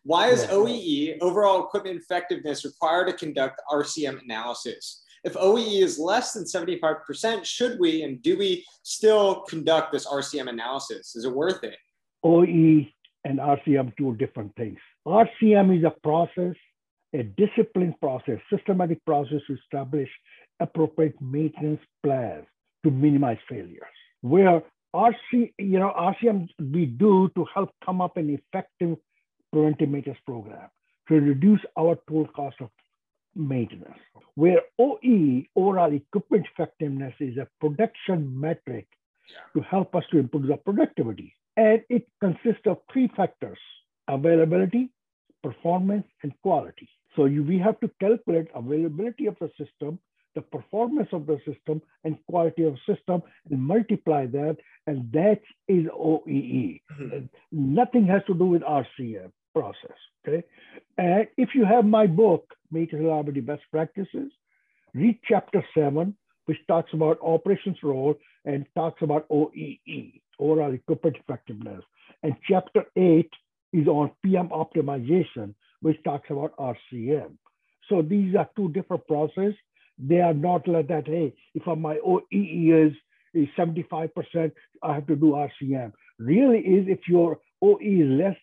Why 0.03 0.29
is 0.29 0.45
OEE, 0.45 1.17
overall 1.21 1.65
equipment 1.65 1.97
effectiveness, 1.97 2.63
required 2.63 3.07
to 3.07 3.13
conduct 3.13 3.61
RCM 3.71 4.23
analysis? 4.23 5.03
If 5.23 5.33
OEE 5.33 5.81
is 5.81 5.97
less 5.97 6.33
than 6.33 6.43
75%, 6.43 7.43
should 7.43 7.79
we 7.79 8.03
and 8.03 8.21
do 8.21 8.37
we 8.37 8.63
still 8.83 9.41
conduct 9.49 9.91
this 9.91 10.05
RCM 10.05 10.47
analysis? 10.47 11.15
Is 11.15 11.25
it 11.25 11.33
worth 11.33 11.63
it? 11.63 11.77
OEE 12.23 12.91
and 13.23 13.39
RCM, 13.39 13.97
two 13.97 14.15
different 14.15 14.55
things. 14.55 14.77
RCM 15.07 15.77
is 15.77 15.83
a 15.83 15.93
process, 16.03 16.55
a 17.13 17.23
disciplined 17.23 17.99
process, 18.01 18.39
systematic 18.51 19.03
process 19.05 19.39
to 19.47 19.53
establish 19.53 20.09
appropriate 20.59 21.15
maintenance 21.21 21.81
plans 22.03 22.45
to 22.83 22.91
minimize 22.91 23.37
failures. 23.47 23.83
Where 24.21 24.63
RC, 24.95 25.53
you 25.59 25.79
know, 25.79 25.93
RCM 25.97 26.47
we 26.59 26.85
do 26.85 27.29
to 27.35 27.45
help 27.53 27.71
come 27.85 28.01
up 28.01 28.17
an 28.17 28.29
effective 28.29 28.97
preventive 29.51 29.89
maintenance 29.89 30.19
program 30.25 30.69
to 31.07 31.15
reduce 31.15 31.61
our 31.77 31.97
total 32.07 32.27
cost 32.33 32.55
of 32.61 32.69
maintenance. 33.35 33.99
Where 34.35 34.61
OE, 34.79 35.43
overall 35.55 35.93
equipment 35.93 36.47
effectiveness, 36.51 37.13
is 37.19 37.37
a 37.37 37.47
production 37.59 38.39
metric 38.39 38.87
to 39.55 39.61
help 39.61 39.95
us 39.95 40.03
to 40.11 40.17
improve 40.17 40.47
the 40.47 40.57
productivity. 40.57 41.33
And 41.57 41.81
it 41.89 42.07
consists 42.21 42.65
of 42.65 42.79
three 42.91 43.09
factors, 43.15 43.59
availability, 44.07 44.89
performance, 45.43 46.05
and 46.23 46.33
quality. 46.41 46.89
So 47.15 47.25
you, 47.25 47.43
we 47.43 47.57
have 47.59 47.79
to 47.79 47.89
calculate 47.99 48.47
availability 48.53 49.27
of 49.27 49.35
the 49.39 49.49
system, 49.57 49.99
the 50.35 50.41
performance 50.41 51.09
of 51.13 51.25
the 51.25 51.37
system, 51.45 51.81
and 52.03 52.17
quality 52.29 52.63
of 52.63 52.75
system, 52.85 53.23
and 53.49 53.61
multiply 53.61 54.25
that, 54.27 54.57
and 54.87 55.11
that 55.13 55.41
is 55.67 55.85
OEE. 55.85 56.81
Mm-hmm. 56.99 57.25
Nothing 57.51 58.05
has 58.07 58.21
to 58.27 58.33
do 58.33 58.45
with 58.45 58.61
RCM 58.63 59.31
process. 59.53 59.97
Okay. 60.27 60.43
And 60.97 61.27
if 61.37 61.49
you 61.53 61.65
have 61.65 61.85
my 61.85 62.07
book, 62.07 62.53
Reliability 62.71 63.41
Best 63.41 63.63
Practices, 63.71 64.31
read 64.93 65.19
chapter 65.27 65.63
seven, 65.73 66.15
which 66.45 66.57
talks 66.67 66.91
about 66.93 67.19
operations 67.21 67.77
role 67.83 68.15
and 68.43 68.65
talks 68.75 69.01
about 69.01 69.27
OEE, 69.29 70.21
overall 70.39 70.73
equipment 70.73 71.17
effectiveness. 71.17 71.83
And 72.23 72.35
chapter 72.47 72.85
eight 72.97 73.29
is 73.75 73.87
on 73.87 74.11
PM 74.23 74.49
optimization, 74.49 75.53
which 75.81 76.01
talks 76.03 76.29
about 76.29 76.55
RCM. 76.57 77.31
So 77.89 78.01
these 78.01 78.35
are 78.35 78.49
two 78.55 78.69
different 78.69 79.05
processes. 79.07 79.55
They 79.97 80.21
are 80.21 80.33
not 80.33 80.67
like 80.67 80.87
that, 80.87 81.07
hey, 81.07 81.33
if 81.53 81.65
my 81.65 81.97
OEE 81.97 82.87
is, 82.87 82.93
is 83.33 83.47
75%, 83.57 84.51
I 84.83 84.93
have 84.93 85.07
to 85.07 85.15
do 85.15 85.37
RCM. 85.47 85.91
Really 86.19 86.59
is 86.59 86.87
if 86.87 86.99
your 87.07 87.39
OE 87.61 87.77
is 87.81 88.07
less 88.07 88.37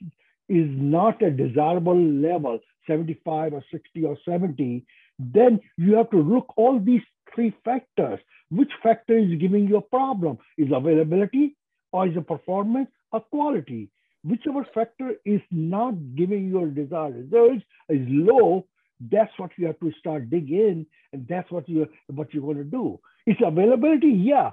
is 0.49 0.69
not 0.69 1.23
a 1.23 1.31
desirable 1.31 1.99
level, 1.99 2.59
75 2.87 3.55
or 3.55 3.65
60 3.71 4.05
or 4.05 4.19
70, 4.25 4.85
then 5.19 5.61
you 5.79 5.95
have 5.95 6.11
to 6.11 6.19
look 6.19 6.53
all 6.57 6.79
these 6.79 7.03
three 7.35 7.55
factors. 7.65 8.19
Which 8.51 8.71
factor 8.83 9.17
is 9.17 9.41
giving 9.41 9.67
you 9.67 9.77
a 9.79 9.83
problem? 9.83 10.39
Is 10.59 10.69
availability 10.75 11.57
or 11.93 12.07
is 12.07 12.17
it 12.17 12.27
performance 12.27 12.89
or 13.13 13.21
quality? 13.21 13.89
Whichever 14.25 14.67
factor 14.73 15.15
is 15.25 15.41
not 15.51 15.95
giving 16.15 16.49
your 16.49 16.69
desired 16.69 17.17
results 17.17 17.65
is 17.89 18.07
low, 18.09 18.67
that's 19.11 19.33
what 19.37 19.51
you 19.57 19.67
have 19.67 19.81
to 19.81 19.93
start 19.99 20.31
dig 20.31 20.51
in, 20.51 20.87
and 21.13 21.27
that's 21.29 21.51
what 21.51 21.69
you 21.69 21.89
what 22.07 22.33
you're 22.33 22.45
going 22.45 22.59
to 22.59 22.65
do. 22.65 23.01
It's 23.27 23.41
availability, 23.45 24.09
yeah. 24.09 24.53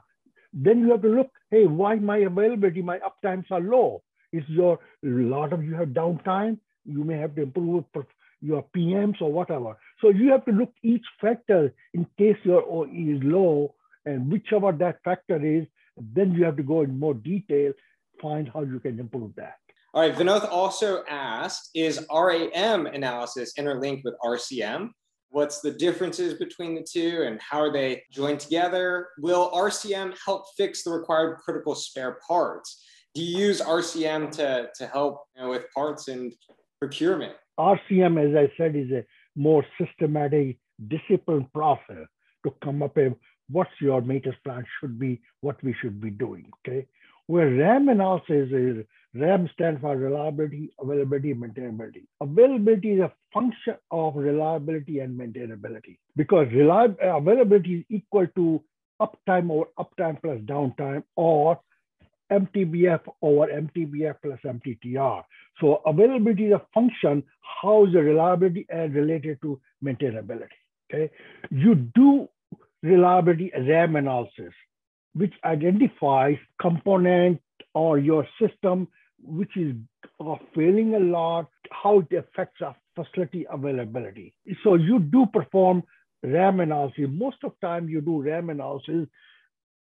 Then 0.51 0.79
you 0.79 0.91
have 0.91 1.03
to 1.03 1.09
look, 1.09 1.29
hey, 1.51 1.65
why 1.67 1.95
my 1.95 2.17
availability, 2.17 2.81
my 2.81 2.99
uptimes 2.99 3.45
are 3.51 3.59
low? 3.59 4.01
Is 4.33 4.43
your 4.47 4.79
lot 5.03 5.53
of 5.53 5.63
you 5.63 5.75
have 5.75 5.89
downtime. 5.89 6.57
You 6.85 7.03
may 7.03 7.17
have 7.17 7.35
to 7.35 7.43
improve 7.43 7.85
your 8.41 8.65
PMs 8.75 9.21
or 9.21 9.31
whatever. 9.31 9.77
So 10.01 10.09
you 10.09 10.31
have 10.31 10.45
to 10.45 10.51
look 10.51 10.73
each 10.81 11.05
factor 11.21 11.73
in 11.93 12.07
case 12.17 12.37
your 12.43 12.63
OE 12.63 12.85
is 12.85 13.21
low 13.23 13.75
and 14.05 14.31
whichever 14.31 14.71
that 14.71 15.03
factor 15.03 15.43
is, 15.43 15.67
then 15.97 16.31
you 16.31 16.45
have 16.45 16.57
to 16.57 16.63
go 16.63 16.81
in 16.81 16.97
more 16.97 17.13
detail, 17.13 17.73
find 18.21 18.49
how 18.53 18.63
you 18.63 18.79
can 18.79 18.99
improve 18.99 19.35
that. 19.35 19.55
All 19.93 20.01
right, 20.01 20.15
Vinod 20.15 20.47
also 20.51 21.03
asked, 21.09 21.71
is 21.73 22.05
RAM 22.11 22.85
analysis 22.85 23.53
interlinked 23.57 24.03
with 24.05 24.13
RCM? 24.23 24.89
What's 25.31 25.61
the 25.61 25.71
differences 25.71 26.35
between 26.35 26.75
the 26.75 26.85
two 26.89 27.23
and 27.25 27.39
how 27.41 27.59
are 27.59 27.71
they 27.71 28.03
joined 28.11 28.39
together? 28.39 29.09
Will 29.19 29.51
RCM 29.51 30.15
help 30.23 30.45
fix 30.57 30.83
the 30.83 30.91
required 30.91 31.37
critical 31.37 31.75
spare 31.75 32.19
parts? 32.27 32.83
do 33.15 33.23
you 33.23 33.37
use 33.37 33.61
RCM 33.61 34.31
to, 34.31 34.69
to 34.75 34.87
help 34.87 35.23
you 35.35 35.43
know, 35.43 35.49
with 35.49 35.65
parts 35.73 36.07
and 36.07 36.33
procurement? 36.79 37.33
RCM, 37.59 38.29
as 38.29 38.35
I 38.35 38.51
said, 38.57 38.75
is 38.75 38.91
a 38.91 39.03
more 39.35 39.65
systematic, 39.79 40.57
disciplined 40.87 41.51
process 41.53 42.07
to 42.45 42.53
come 42.63 42.83
up 42.83 42.95
with 42.95 43.13
what's 43.49 43.71
your 43.81 44.01
maintenance 44.01 44.37
plan 44.43 44.65
should 44.79 44.99
be, 44.99 45.21
what 45.41 45.61
we 45.63 45.75
should 45.81 45.99
be 45.99 46.11
doing, 46.11 46.49
okay? 46.59 46.87
Where 47.29 47.51
RAM 47.51 47.89
analysis 47.89 48.49
is, 48.51 48.85
RAM 49.13 49.47
stands 49.53 49.81
for 49.81 49.95
reliability, 49.95 50.71
availability, 50.79 51.35
maintainability. 51.35 52.05
Availability 52.21 52.93
is 52.93 53.01
a 53.01 53.11
function 53.31 53.75
of 53.91 54.15
reliability 54.15 54.97
and 54.97 55.15
maintainability 55.15 55.99
because 56.15 56.47
availability 56.51 57.75
is 57.75 57.85
equal 57.89 58.25
to 58.35 58.63
uptime 58.99 59.51
or 59.51 59.67
uptime 59.77 60.19
plus 60.23 60.39
downtime 60.39 61.03
or 61.15 61.59
MTBF 62.31 63.01
over 63.21 63.45
MTBF 63.45 64.15
plus 64.23 64.39
MTTR. 64.43 65.23
So 65.61 65.83
availability 65.85 66.47
is 66.47 66.53
a 66.53 66.65
function, 66.73 67.21
how 67.61 67.85
is 67.85 67.93
the 67.93 68.01
reliability 68.01 68.65
and 68.69 68.95
related 68.95 69.39
to 69.43 69.61
maintainability, 69.83 70.57
okay? 70.91 71.11
You 71.51 71.75
do 71.75 72.27
reliability 72.81 73.51
RAM 73.55 73.97
analysis, 73.97 74.53
which 75.13 75.33
identifies 75.43 76.37
component 76.61 77.41
or 77.73 77.97
your 77.97 78.27
system 78.41 78.87
which 79.21 79.55
is 79.57 79.75
uh, 80.19 80.35
failing 80.55 80.95
a 80.95 80.99
lot, 80.99 81.49
how 81.71 81.99
it 81.99 82.13
affects 82.15 82.61
our 82.61 82.75
facility 82.95 83.45
availability. 83.51 84.33
So 84.63 84.75
you 84.75 84.99
do 84.99 85.25
perform 85.25 85.83
RAM 86.23 86.59
analysis. 86.59 87.07
Most 87.09 87.37
of 87.43 87.53
the 87.59 87.67
time 87.67 87.89
you 87.89 88.01
do 88.01 88.21
RAM 88.21 88.49
analysis 88.49 89.07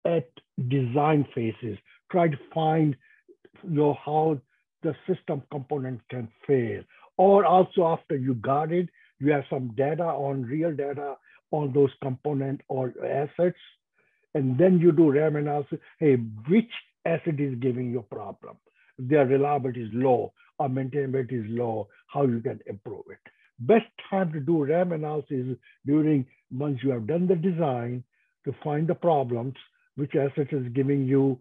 at 0.05 0.29
design 0.69 1.27
phases 1.35 1.79
try 2.11 2.29
to 2.29 2.39
find 2.55 2.97
you 3.63 3.71
know, 3.71 3.99
how 4.05 4.41
the 4.83 4.95
system 5.09 5.43
component 5.51 6.01
can 6.09 6.29
fail. 6.47 6.83
Or 7.17 7.45
also 7.45 7.87
after 7.87 8.17
you 8.17 8.35
got 8.35 8.73
it, 8.73 8.89
you 9.19 9.33
have 9.33 9.45
some 9.49 9.69
data 9.77 10.05
on 10.05 10.43
real 10.43 10.75
data 10.75 11.17
on 11.51 11.73
those 11.73 11.91
component 12.03 12.61
or 12.69 12.93
assets. 13.05 13.57
And 14.37 14.59
then 14.59 14.79
you 14.81 14.93
do 14.93 15.11
RAM 15.11 15.37
analysis. 15.37 15.79
Hey, 15.99 16.17
which 16.47 16.71
asset 17.07 17.41
is 17.41 17.59
giving 17.59 17.91
you 17.91 18.03
problem? 18.03 18.59
Their 18.99 19.25
reliability 19.25 19.85
is 19.85 19.91
low 19.95 20.35
or 20.59 20.69
maintainability 20.69 21.43
is 21.43 21.47
low, 21.49 21.89
how 22.07 22.25
you 22.27 22.41
can 22.41 22.61
improve 22.67 23.05
it. 23.11 23.33
Best 23.61 23.87
time 24.11 24.31
to 24.35 24.41
do 24.41 24.65
RAM 24.65 24.93
analysis 24.93 25.57
during 25.87 26.27
once 26.51 26.79
you 26.83 26.91
have 26.91 27.07
done 27.07 27.27
the 27.27 27.35
design 27.35 28.05
to 28.45 28.55
find 28.63 28.87
the 28.87 28.95
problems, 28.95 29.55
which 29.95 30.15
asset 30.15 30.49
is 30.53 30.69
giving 30.75 31.07
you 31.07 31.41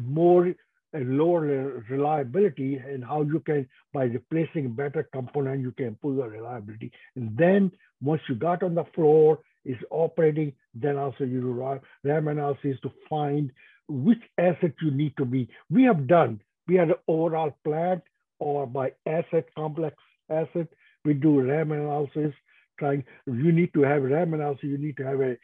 more 0.00 0.54
lower 0.94 1.82
reliability 1.90 2.76
and 2.76 3.04
how 3.04 3.20
you 3.20 3.40
can, 3.40 3.68
by 3.92 4.04
replacing 4.04 4.72
better 4.72 5.02
component, 5.12 5.60
you 5.60 5.72
can 5.72 5.88
improve 5.88 6.16
the 6.16 6.28
reliability. 6.28 6.90
And 7.16 7.36
then 7.36 7.70
once 8.00 8.22
you 8.30 8.34
got 8.34 8.62
on 8.62 8.74
the 8.74 8.84
floor, 8.94 9.40
is 9.64 9.78
operating, 9.90 10.52
then 10.74 10.96
also 10.96 11.24
you 11.24 11.40
do 11.40 11.80
RAM 12.02 12.28
analysis 12.28 12.78
to 12.82 12.90
find 13.08 13.50
which 13.88 14.22
asset 14.38 14.72
you 14.80 14.90
need 14.90 15.16
to 15.16 15.24
be. 15.24 15.48
We 15.70 15.84
have 15.84 16.06
done, 16.06 16.40
we 16.66 16.76
had 16.76 16.88
an 16.88 16.96
overall 17.06 17.56
plant 17.64 18.02
or 18.38 18.66
by 18.66 18.92
asset, 19.06 19.46
complex 19.54 19.96
asset, 20.30 20.68
we 21.04 21.14
do 21.14 21.40
RAM 21.40 21.72
analysis 21.72 22.32
trying, 22.78 23.04
you 23.26 23.52
need 23.52 23.72
to 23.74 23.82
have 23.82 24.02
RAM 24.02 24.34
analysis, 24.34 24.64
you 24.64 24.78
need 24.78 24.96
to 24.96 25.04
have 25.04 25.20
a 25.20 25.36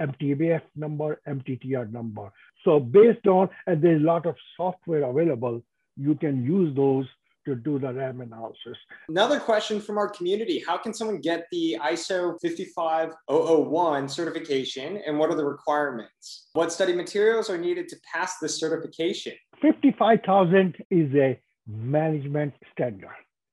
MTBF 0.00 0.62
number, 0.74 1.20
MTTR 1.28 1.92
number. 1.92 2.32
So 2.64 2.80
based 2.80 3.26
on, 3.26 3.50
and 3.66 3.80
there's 3.80 4.02
a 4.02 4.04
lot 4.04 4.26
of 4.26 4.34
software 4.56 5.04
available, 5.04 5.62
you 5.96 6.14
can 6.14 6.44
use 6.44 6.74
those 6.74 7.06
to 7.44 7.54
do 7.54 7.78
the 7.78 7.92
RAM 7.92 8.20
analysis. 8.20 8.76
Another 9.08 9.40
question 9.40 9.80
from 9.80 9.98
our 9.98 10.08
community 10.08 10.62
How 10.66 10.76
can 10.76 10.92
someone 10.92 11.20
get 11.20 11.46
the 11.50 11.78
ISO 11.82 12.40
55001 12.40 14.08
certification 14.08 15.02
and 15.06 15.18
what 15.18 15.30
are 15.30 15.36
the 15.36 15.44
requirements? 15.44 16.48
What 16.52 16.72
study 16.72 16.92
materials 16.92 17.50
are 17.50 17.58
needed 17.58 17.88
to 17.88 17.96
pass 18.12 18.38
this 18.38 18.58
certification? 18.58 19.32
55,000 19.62 20.76
is 20.90 21.14
a 21.14 21.40
management 21.66 22.54
standard, 22.72 23.08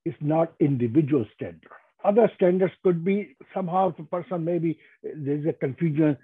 it's 0.06 0.18
not 0.22 0.54
individual 0.60 1.26
standard. 1.36 1.72
Other 2.04 2.32
standards 2.36 2.74
could 2.84 3.04
be 3.04 3.36
somehow 3.54 3.94
the 3.98 4.04
person 4.04 4.46
maybe 4.46 4.80
there's 5.04 5.46
a 5.46 5.54
confusion 5.54 6.18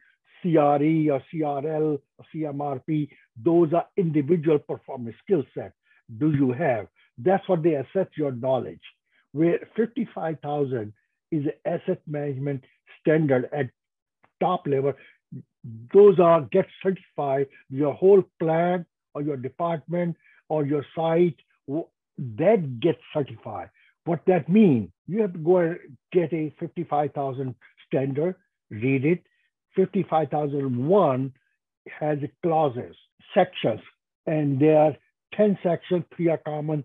CRE 0.44 1.10
or 1.12 1.22
CRL 1.34 2.00
or 2.18 2.26
CMRP, 2.34 3.10
those 3.42 3.74
are 3.74 3.88
individual 3.98 4.60
performance 4.60 5.16
skill 5.24 5.44
set. 5.54 5.74
Do 6.18 6.32
you 6.32 6.52
have? 6.52 6.88
That's 7.18 7.48
what 7.48 7.64
they 7.64 7.76
assess 7.76 8.08
your 8.18 8.32
knowledge. 8.32 8.82
Where 9.32 9.60
55,000 9.76 10.94
is 11.32 11.46
asset 11.66 12.02
management 12.08 12.64
standard 13.02 13.50
at 13.54 13.70
top 14.40 14.68
level. 14.68 14.94
Those 15.94 16.20
are 16.20 16.42
get 16.42 16.68
certified, 16.84 17.48
your 17.70 17.94
whole 17.94 18.24
plan 18.40 18.86
or 19.14 19.22
your 19.22 19.38
department 19.38 20.16
or 20.50 20.66
your 20.66 20.86
site, 20.96 21.40
that 22.18 22.80
gets 22.80 23.00
certified. 23.14 23.70
What 24.06 24.22
that 24.28 24.50
means, 24.50 24.90
you 25.08 25.22
have 25.22 25.34
to 25.34 25.40
go 25.40 25.58
and 25.58 25.80
get 26.12 26.34
a 26.34 26.54
55,000 26.60 27.56
standard, 27.88 28.36
read 28.70 29.06
it, 29.06 29.24
55,001 29.76 31.34
has 32.00 32.18
clauses, 32.44 32.96
sections, 33.34 33.80
and 34.28 34.60
there 34.60 34.78
are 34.78 34.98
10 35.36 35.58
sections, 35.64 36.04
three 36.16 36.28
are 36.28 36.38
common, 36.38 36.84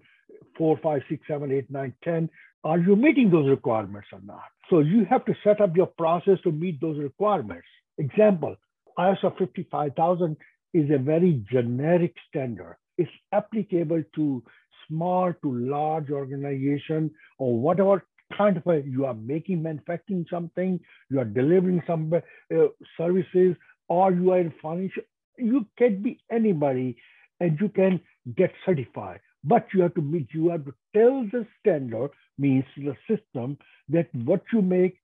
four, 0.59 0.79
five, 0.83 1.03
six, 1.09 1.23
seven, 1.27 1.53
eight, 1.53 1.71
nine, 1.71 1.95
10. 2.05 2.29
Are 2.65 2.79
you 2.79 2.97
meeting 2.97 3.31
those 3.31 3.49
requirements 3.49 4.09
or 4.13 4.21
not? 4.25 4.43
So 4.69 4.81
you 4.81 5.07
have 5.09 5.25
to 5.27 5.35
set 5.45 5.61
up 5.61 5.77
your 5.77 5.87
process 5.87 6.39
to 6.43 6.53
meet 6.53 6.81
those 6.81 6.99
requirements. 6.99 7.67
Example, 7.97 8.57
ISO 8.99 9.37
55000 9.39 10.37
is 10.75 10.91
a 10.91 10.99
very 10.99 11.43
generic 11.51 12.15
standard. 12.29 12.77
It's 12.99 13.11
applicable 13.33 14.03
to 14.17 14.43
small 14.89 15.33
to 15.43 15.55
large 15.55 16.11
organization 16.11 17.11
or 17.39 17.59
whatever 17.59 18.05
kind 18.37 18.57
of 18.57 18.67
a, 18.67 18.83
you 18.83 19.07
are 19.07 19.15
making, 19.15 19.63
manufacturing 19.63 20.27
something, 20.31 20.79
you 21.11 21.19
are 21.19 21.25
delivering 21.25 21.83
some 21.87 22.13
uh, 22.13 22.57
services, 22.97 23.57
or 23.89 24.13
you 24.13 24.33
are 24.33 24.41
in 24.41 24.53
financial, 24.61 25.03
you 25.39 25.67
can 25.79 26.03
be 26.03 26.19
anybody 26.31 26.97
and 27.41 27.59
you 27.61 27.69
can 27.69 28.01
get 28.37 28.53
certified. 28.67 29.21
But 29.49 29.67
you 29.73 29.83
have 29.83 29.95
to 29.95 30.03
meet, 30.03 30.29
you 30.33 30.51
have 30.51 30.65
to 30.67 30.75
tell 30.95 31.25
the 31.33 31.47
standard, 31.59 32.11
means 32.37 32.65
the 32.77 32.95
system, 33.11 33.57
that 33.89 34.09
what 34.15 34.43
you 34.53 34.61
make, 34.61 34.99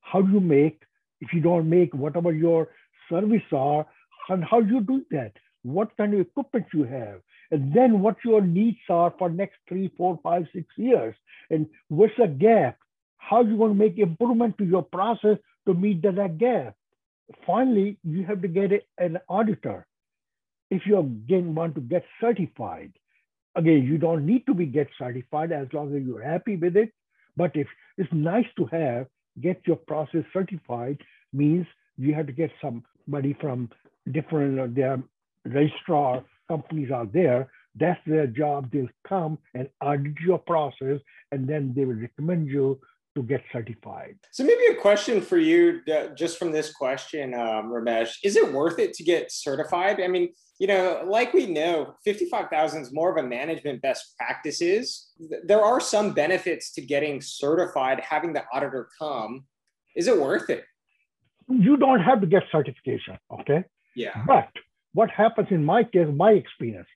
how 0.00 0.20
you 0.20 0.40
make, 0.40 0.82
if 1.20 1.32
you 1.32 1.40
don't 1.40 1.70
make 1.70 1.94
whatever 1.94 2.32
your 2.32 2.68
service 3.08 3.48
are, 3.52 3.86
and 4.28 4.42
how 4.44 4.60
you 4.60 4.80
do 4.80 5.04
that, 5.12 5.32
what 5.62 5.96
kind 5.96 6.14
of 6.14 6.20
equipment 6.20 6.66
you 6.72 6.84
have, 6.84 7.20
and 7.52 7.72
then 7.72 8.00
what 8.00 8.16
your 8.24 8.40
needs 8.40 8.78
are 8.88 9.14
for 9.18 9.30
next 9.30 9.56
three, 9.68 9.88
four, 9.96 10.18
five, 10.22 10.46
six 10.52 10.66
years, 10.76 11.14
and 11.50 11.66
what's 11.88 12.12
the 12.18 12.26
gap? 12.26 12.76
How 13.18 13.42
you 13.42 13.56
want 13.56 13.72
to 13.72 13.78
make 13.78 13.98
improvement 13.98 14.58
to 14.58 14.64
your 14.64 14.82
process 14.82 15.38
to 15.66 15.74
meet 15.74 16.02
that 16.02 16.38
gap? 16.38 16.74
Finally, 17.46 17.98
you 18.04 18.24
have 18.24 18.42
to 18.42 18.48
get 18.48 18.86
an 18.98 19.18
auditor. 19.28 19.86
If 20.70 20.82
you 20.86 20.98
again 20.98 21.54
want 21.54 21.74
to 21.76 21.80
get 21.80 22.04
certified, 22.20 22.92
again, 23.56 23.84
you 23.84 23.98
don't 23.98 24.24
need 24.24 24.46
to 24.46 24.54
be 24.54 24.66
get 24.66 24.88
certified 24.98 25.52
as 25.52 25.66
long 25.72 25.94
as 25.96 26.02
you're 26.02 26.22
happy 26.22 26.56
with 26.56 26.76
it. 26.76 26.92
But 27.36 27.52
if 27.54 27.66
it's 27.98 28.12
nice 28.12 28.46
to 28.56 28.66
have, 28.66 29.06
get 29.40 29.60
your 29.66 29.76
process 29.76 30.24
certified 30.32 30.98
means 31.32 31.66
you 31.96 32.14
have 32.14 32.26
to 32.26 32.32
get 32.32 32.50
somebody 32.62 33.36
from 33.40 33.70
different 34.12 34.60
uh, 34.60 34.66
their 34.70 35.02
registrar 35.44 36.24
companies 36.48 36.90
are 36.90 37.06
there, 37.06 37.50
that's 37.78 38.00
their 38.06 38.26
job. 38.26 38.70
They'll 38.72 38.88
come 39.06 39.38
and 39.54 39.68
audit 39.82 40.18
your 40.20 40.38
process, 40.38 41.00
and 41.32 41.48
then 41.48 41.72
they 41.76 41.84
will 41.84 41.96
recommend 41.96 42.48
you 42.48 42.80
to 43.16 43.22
get 43.22 43.42
certified. 43.50 44.16
So 44.30 44.44
maybe 44.44 44.66
a 44.70 44.80
question 44.80 45.22
for 45.22 45.38
you, 45.38 45.80
just 46.14 46.38
from 46.38 46.52
this 46.52 46.72
question, 46.72 47.32
um, 47.32 47.72
Ramesh, 47.72 48.16
is 48.22 48.36
it 48.36 48.52
worth 48.52 48.78
it 48.78 48.92
to 48.94 49.02
get 49.02 49.32
certified? 49.32 50.02
I 50.02 50.06
mean, 50.06 50.28
you 50.58 50.66
know, 50.66 51.02
like 51.06 51.32
we 51.32 51.46
know, 51.46 51.94
55,000 52.04 52.82
is 52.82 52.92
more 52.92 53.10
of 53.10 53.24
a 53.24 53.26
management 53.26 53.80
best 53.80 54.14
practices. 54.18 55.12
There 55.44 55.62
are 55.64 55.80
some 55.80 56.12
benefits 56.12 56.72
to 56.74 56.82
getting 56.82 57.22
certified, 57.22 58.00
having 58.00 58.34
the 58.34 58.44
auditor 58.52 58.88
come. 58.98 59.44
Is 59.96 60.08
it 60.08 60.20
worth 60.20 60.50
it? 60.50 60.64
You 61.48 61.78
don't 61.78 62.00
have 62.00 62.20
to 62.20 62.26
get 62.26 62.42
certification, 62.52 63.18
okay? 63.40 63.64
Yeah. 63.94 64.22
But 64.26 64.48
what 64.92 65.10
happens 65.10 65.48
in 65.50 65.64
my 65.64 65.84
case, 65.84 66.08
my 66.12 66.32
experience, 66.32 66.88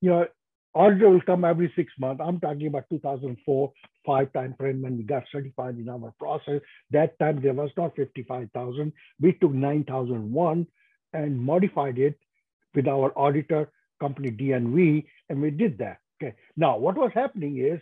you 0.00 0.08
know, 0.10 0.26
auditor 0.74 1.10
will 1.10 1.20
come 1.20 1.44
every 1.44 1.70
six 1.76 1.92
months. 1.98 2.22
I'm 2.24 2.40
talking 2.40 2.66
about 2.66 2.84
2004, 2.88 3.72
five 4.04 4.32
time 4.32 4.54
frame 4.58 4.82
when 4.82 4.96
we 4.96 5.02
got 5.02 5.24
certified 5.30 5.76
in 5.78 5.88
our 5.88 6.12
process. 6.18 6.60
That 6.90 7.18
time 7.18 7.40
there 7.42 7.54
was 7.54 7.70
not 7.76 7.96
55,000. 7.96 8.92
We 9.20 9.32
took 9.34 9.52
9,001 9.52 10.66
and 11.12 11.38
modified 11.38 11.98
it 11.98 12.18
with 12.74 12.86
our 12.86 13.12
auditor 13.18 13.70
company 14.00 14.30
DNV, 14.30 15.04
and 15.28 15.42
we 15.42 15.50
did 15.50 15.78
that. 15.78 15.98
Okay. 16.22 16.34
Now, 16.56 16.78
what 16.78 16.96
was 16.96 17.10
happening 17.14 17.58
is, 17.58 17.80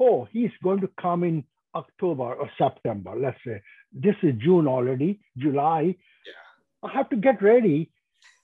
oh, 0.00 0.28
he's 0.32 0.50
going 0.62 0.80
to 0.80 0.90
come 1.00 1.24
in 1.24 1.44
October 1.74 2.34
or 2.34 2.50
September, 2.58 3.14
let's 3.16 3.38
say. 3.46 3.62
This 3.92 4.16
is 4.22 4.34
June 4.38 4.66
already, 4.66 5.20
July. 5.36 5.82
Yeah. 5.82 6.88
I 6.88 6.92
have 6.92 7.08
to 7.10 7.16
get 7.16 7.42
ready 7.42 7.90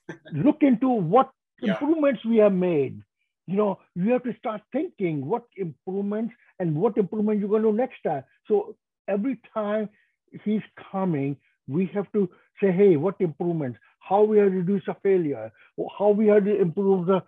look 0.33 0.59
into 0.62 0.88
what 0.88 1.31
yeah. 1.61 1.73
improvements 1.73 2.25
we 2.25 2.38
have 2.38 2.53
made. 2.53 3.01
You 3.47 3.57
know, 3.57 3.81
you 3.95 4.12
have 4.12 4.23
to 4.25 4.37
start 4.38 4.62
thinking 4.73 5.27
what 5.27 5.45
improvements 5.57 6.35
and 6.59 6.75
what 6.77 6.97
improvement 6.97 7.41
you're 7.41 7.49
going 7.49 7.62
to 7.62 7.71
do 7.71 7.77
next 7.77 8.03
time. 8.05 8.25
So 8.49 8.77
every 9.09 9.38
time 9.55 9.88
he's 10.45 10.62
coming, 10.91 11.37
we 11.69 11.87
have 11.95 12.11
to 12.12 12.29
say, 12.61 12.73
hey, 12.73 12.97
what 12.97 13.17
improvements? 13.21 13.79
How 13.99 14.23
we 14.23 14.38
have 14.38 14.53
reduce 14.53 14.83
a 14.88 14.97
failure? 15.03 15.53
How 15.99 16.11
we 16.11 16.27
have 16.27 16.45
to 16.45 16.61
improve 16.61 17.07
the 17.07 17.23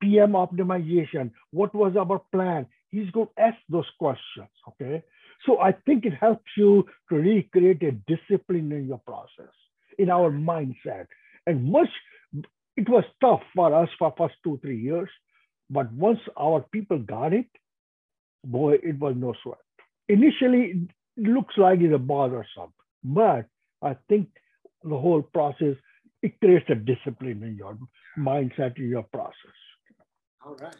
PM 0.00 0.32
optimization? 0.32 1.30
What 1.50 1.74
was 1.74 1.96
our 1.96 2.20
plan? 2.32 2.66
He's 2.90 3.10
going 3.10 3.28
to 3.36 3.42
ask 3.42 3.56
those 3.68 3.88
questions, 3.98 4.48
okay? 4.68 5.02
So 5.46 5.60
I 5.60 5.72
think 5.72 6.04
it 6.04 6.14
helps 6.14 6.50
you 6.56 6.86
to 7.08 7.16
really 7.16 7.48
create 7.52 7.82
a 7.82 7.92
discipline 7.92 8.72
in 8.72 8.86
your 8.88 8.98
process, 8.98 9.52
in 9.98 10.10
our 10.10 10.30
mindset. 10.30 11.06
And 11.46 11.70
much, 11.70 11.88
it 12.76 12.88
was 12.88 13.04
tough 13.20 13.40
for 13.54 13.74
us 13.74 13.88
for 13.98 14.12
first 14.18 14.34
two, 14.44 14.58
three 14.62 14.80
years. 14.80 15.08
But 15.70 15.92
once 15.92 16.18
our 16.38 16.60
people 16.72 16.98
got 16.98 17.32
it, 17.32 17.46
boy, 18.44 18.74
it 18.82 18.98
was 18.98 19.14
no 19.16 19.34
sweat. 19.42 19.58
Initially, 20.08 20.88
it 21.16 21.28
looks 21.28 21.54
like 21.56 21.80
it's 21.80 21.94
a 21.94 21.98
bothersome, 21.98 22.72
but 23.04 23.46
I 23.82 23.96
think 24.08 24.28
the 24.82 24.98
whole 24.98 25.22
process, 25.22 25.76
it 26.22 26.38
creates 26.40 26.66
a 26.68 26.74
discipline 26.74 27.42
in 27.42 27.56
your 27.56 27.78
mindset, 28.18 28.78
in 28.78 28.88
your 28.88 29.04
process. 29.04 29.34
All 30.44 30.56
right. 30.56 30.74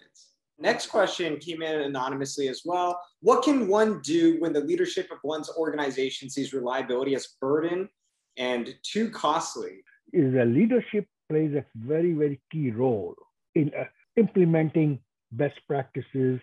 Next 0.59 0.89
question 0.89 1.39
came 1.39 1.63
in 1.63 1.81
anonymously 1.83 2.49
as 2.49 2.63
well. 2.65 3.01
What 3.21 3.43
can 3.45 3.67
one 3.69 4.01
do 4.03 4.39
when 4.41 4.53
the 4.53 4.61
leadership 4.61 5.11
of 5.11 5.19
one's 5.23 5.51
organization 5.57 6.29
sees 6.29 6.53
reliability 6.53 7.15
as 7.15 7.29
burden 7.41 7.89
and 8.37 8.75
too 8.83 9.11
costly? 9.11 9.83
is 10.13 10.35
a 10.35 10.45
leadership 10.45 11.07
plays 11.29 11.55
a 11.55 11.65
very, 11.77 12.13
very 12.13 12.41
key 12.51 12.71
role 12.71 13.15
in 13.55 13.71
uh, 13.79 13.85
implementing 14.17 14.99
best 15.33 15.59
practices, 15.67 16.41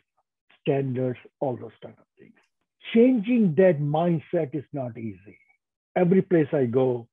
standards, 0.67 1.19
all 1.39 1.55
those 1.55 1.71
kind 1.81 1.95
of 1.97 2.05
things. 2.19 2.33
Changing 2.93 3.55
that 3.55 3.79
mindset 3.79 4.53
is 4.53 4.65
not 4.73 4.97
easy. 4.97 5.37
Every 5.95 6.21
place 6.21 6.47
I 6.53 6.65
go 6.65 7.07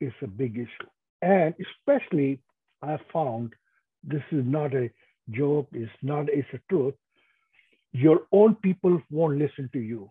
is 0.00 0.12
a 0.22 0.26
big 0.26 0.56
issue. 0.56 0.90
And 1.22 1.54
especially, 1.58 2.40
I 2.82 2.98
found 3.12 3.54
this 4.04 4.22
is 4.30 4.44
not 4.46 4.74
a 4.74 4.90
joke, 5.30 5.68
it's 5.72 5.90
not, 6.02 6.28
it's 6.28 6.48
a 6.52 6.60
truth. 6.70 6.94
Your 7.92 8.20
own 8.32 8.54
people 8.56 9.00
won't 9.10 9.38
listen 9.38 9.68
to 9.72 9.80
you. 9.80 10.10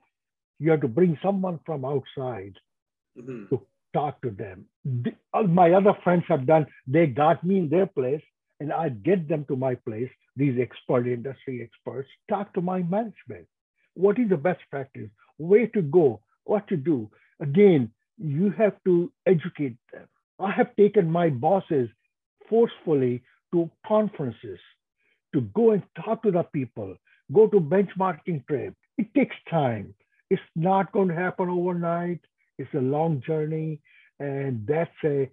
You 0.60 0.72
have 0.72 0.82
to 0.82 0.88
bring 0.88 1.18
someone 1.24 1.60
from 1.66 1.86
outside 1.86 2.56
mm-hmm. 3.18 3.46
to 3.50 3.62
talk 3.94 4.22
to 4.22 4.32
them. 4.32 4.66
The, 4.84 5.14
my 5.48 5.72
other 5.72 5.94
friends 6.04 6.24
have 6.28 6.46
done, 6.46 6.66
they 6.88 7.08
got 7.08 7.44
me 7.44 7.60
in 7.60 7.70
their 7.70 7.86
place 7.86 8.22
and 8.60 8.74
I 8.74 8.90
get 8.90 9.28
them 9.30 9.46
to 9.46 9.56
my 9.56 9.76
place, 9.76 10.10
these 10.38 10.60
expert 10.60 11.08
industry 11.08 11.62
experts, 11.64 12.10
talk 12.30 12.54
to 12.54 12.62
my 12.62 12.84
management. 12.84 13.48
What 13.96 14.20
is 14.20 14.30
the 14.30 14.38
best 14.38 14.62
practice? 14.70 15.10
Where 15.38 15.68
to 15.68 15.82
go? 15.82 16.22
What 16.46 16.68
to 16.70 16.78
do? 16.78 17.10
Again, 17.42 17.92
you 18.18 18.52
have 18.52 18.76
to 18.86 19.12
educate 19.26 19.78
them. 19.92 20.08
I 20.40 20.52
have 20.52 20.76
taken 20.76 21.12
my 21.12 21.30
bosses 21.30 21.90
forcefully 22.50 23.24
to 23.52 23.70
conferences 23.88 24.60
to 25.34 25.42
go 25.42 25.72
and 25.72 25.84
talk 26.04 26.24
to 26.24 26.32
the 26.32 26.44
people. 26.44 26.96
go 27.34 27.48
to 27.48 27.60
benchmarking 27.60 28.48
trip. 28.48 28.74
It 28.98 29.14
takes 29.14 29.36
time. 29.50 29.94
It's 30.30 30.42
not 30.56 30.92
going 30.94 31.10
to 31.10 31.16
happen 31.16 31.50
overnight. 31.50 32.22
It's 32.58 32.74
a 32.74 32.80
long 32.80 33.22
journey. 33.26 33.82
And 34.20 34.66
that's 34.66 35.04
a 35.04 35.30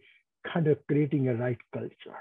kind 0.52 0.66
of 0.66 0.78
creating 0.88 1.28
a 1.28 1.34
right 1.34 1.58
culture. 1.72 2.20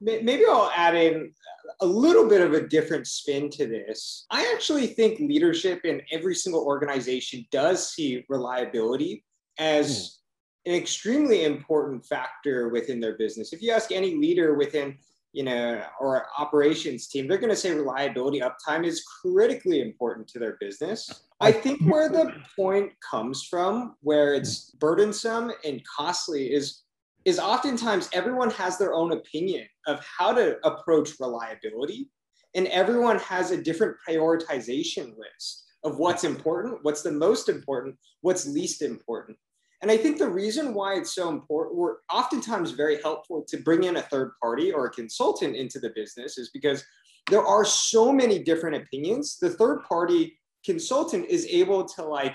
Maybe 0.00 0.44
I'll 0.48 0.70
add 0.74 0.94
in 0.94 1.32
a 1.80 1.86
little 1.86 2.28
bit 2.28 2.40
of 2.40 2.52
a 2.52 2.66
different 2.66 3.06
spin 3.06 3.50
to 3.50 3.66
this. 3.66 4.26
I 4.30 4.52
actually 4.54 4.86
think 4.86 5.20
leadership 5.20 5.84
in 5.84 6.02
every 6.12 6.34
single 6.34 6.64
organization 6.64 7.46
does 7.50 7.90
see 7.92 8.24
reliability 8.28 9.24
as 9.58 10.18
hmm. 10.66 10.72
an 10.72 10.76
extremely 10.76 11.44
important 11.44 12.04
factor 12.06 12.68
within 12.68 13.00
their 13.00 13.16
business. 13.16 13.52
If 13.52 13.62
you 13.62 13.72
ask 13.72 13.92
any 13.92 14.14
leader 14.14 14.54
within 14.54 14.98
you 15.34 15.42
know, 15.42 15.82
or 15.98 16.26
operations 16.38 17.08
team, 17.08 17.26
they're 17.26 17.38
going 17.38 17.50
to 17.50 17.56
say 17.56 17.74
reliability 17.74 18.40
uptime 18.40 18.86
is 18.86 19.02
critically 19.02 19.80
important 19.80 20.28
to 20.28 20.38
their 20.38 20.56
business. 20.60 21.24
I 21.40 21.50
think 21.50 21.82
where 21.82 22.08
the 22.08 22.32
point 22.54 22.92
comes 23.00 23.42
from, 23.42 23.96
where 24.00 24.34
it's 24.34 24.70
burdensome 24.70 25.50
and 25.64 25.82
costly, 25.84 26.54
is 26.54 26.83
is 27.24 27.38
oftentimes 27.38 28.08
everyone 28.12 28.50
has 28.50 28.76
their 28.78 28.94
own 28.94 29.12
opinion 29.12 29.66
of 29.86 30.04
how 30.04 30.32
to 30.32 30.58
approach 30.66 31.12
reliability, 31.18 32.10
and 32.54 32.66
everyone 32.68 33.18
has 33.18 33.50
a 33.50 33.62
different 33.62 33.96
prioritization 34.06 35.16
list 35.16 35.64
of 35.84 35.98
what's 35.98 36.24
important, 36.24 36.78
what's 36.82 37.02
the 37.02 37.12
most 37.12 37.48
important, 37.48 37.96
what's 38.20 38.46
least 38.46 38.82
important. 38.82 39.36
And 39.82 39.90
I 39.90 39.96
think 39.96 40.18
the 40.18 40.28
reason 40.28 40.72
why 40.72 40.94
it's 40.94 41.14
so 41.14 41.28
important, 41.28 41.76
we're 41.76 41.96
oftentimes 42.10 42.70
very 42.70 43.02
helpful 43.02 43.44
to 43.48 43.58
bring 43.58 43.84
in 43.84 43.96
a 43.96 44.02
third 44.02 44.32
party 44.40 44.72
or 44.72 44.86
a 44.86 44.90
consultant 44.90 45.56
into 45.56 45.78
the 45.78 45.90
business 45.90 46.38
is 46.38 46.50
because 46.50 46.82
there 47.30 47.44
are 47.44 47.64
so 47.64 48.12
many 48.12 48.38
different 48.38 48.76
opinions. 48.76 49.36
The 49.38 49.50
third 49.50 49.82
party 49.82 50.38
consultant 50.64 51.26
is 51.26 51.46
able 51.46 51.84
to 51.84 52.02
like 52.02 52.34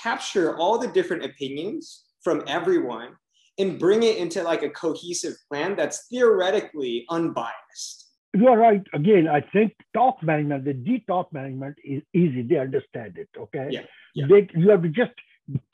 capture 0.00 0.56
all 0.56 0.78
the 0.78 0.88
different 0.88 1.24
opinions 1.24 2.04
from 2.22 2.42
everyone 2.48 3.16
and 3.58 3.78
bring 3.78 4.02
it 4.02 4.16
into 4.16 4.42
like 4.42 4.62
a 4.62 4.70
cohesive 4.70 5.34
plan 5.48 5.76
that's 5.76 6.06
theoretically 6.08 7.04
unbiased. 7.10 8.06
You 8.34 8.48
are 8.48 8.58
right. 8.58 8.82
Again, 8.92 9.26
I 9.26 9.40
think 9.40 9.74
top 9.94 10.22
management, 10.22 10.64
the 10.64 10.74
D 10.74 11.02
top 11.06 11.32
management 11.32 11.76
is 11.82 12.02
easy. 12.14 12.42
They 12.42 12.58
understand 12.58 13.16
it. 13.16 13.28
Okay. 13.36 13.68
Yeah. 13.70 13.80
yeah. 14.14 14.26
They, 14.28 14.48
you 14.54 14.70
have 14.70 14.82
to 14.82 14.88
just 14.88 15.12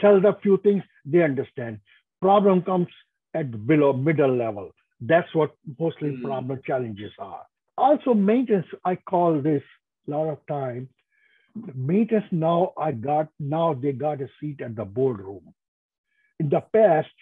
tell 0.01 0.21
them 0.21 0.35
a 0.35 0.41
few 0.41 0.59
things, 0.59 0.83
they 1.05 1.23
understand. 1.23 1.81
Problem 2.21 2.63
comes 2.63 2.89
at 3.35 3.67
below 3.67 3.93
middle 3.93 4.35
level. 4.35 4.71
That's 5.01 5.33
what 5.35 5.51
mostly 5.79 6.11
mm. 6.11 6.23
problem 6.23 6.61
challenges 6.65 7.13
are. 7.19 7.43
Also, 7.77 8.15
maintenance, 8.15 8.67
I 8.85 8.97
call 8.97 9.41
this 9.43 9.63
a 10.07 10.11
lot 10.11 10.29
of 10.29 10.39
time. 10.47 10.89
Maintenance 11.75 12.27
now 12.31 12.73
I 12.79 12.93
got 12.93 13.29
now 13.39 13.75
they 13.75 13.93
got 13.93 14.21
a 14.21 14.29
seat 14.41 14.61
at 14.61 14.77
the 14.77 14.85
boardroom. 14.85 15.55
In 16.41 16.49
the 16.49 16.63
past, 16.73 17.15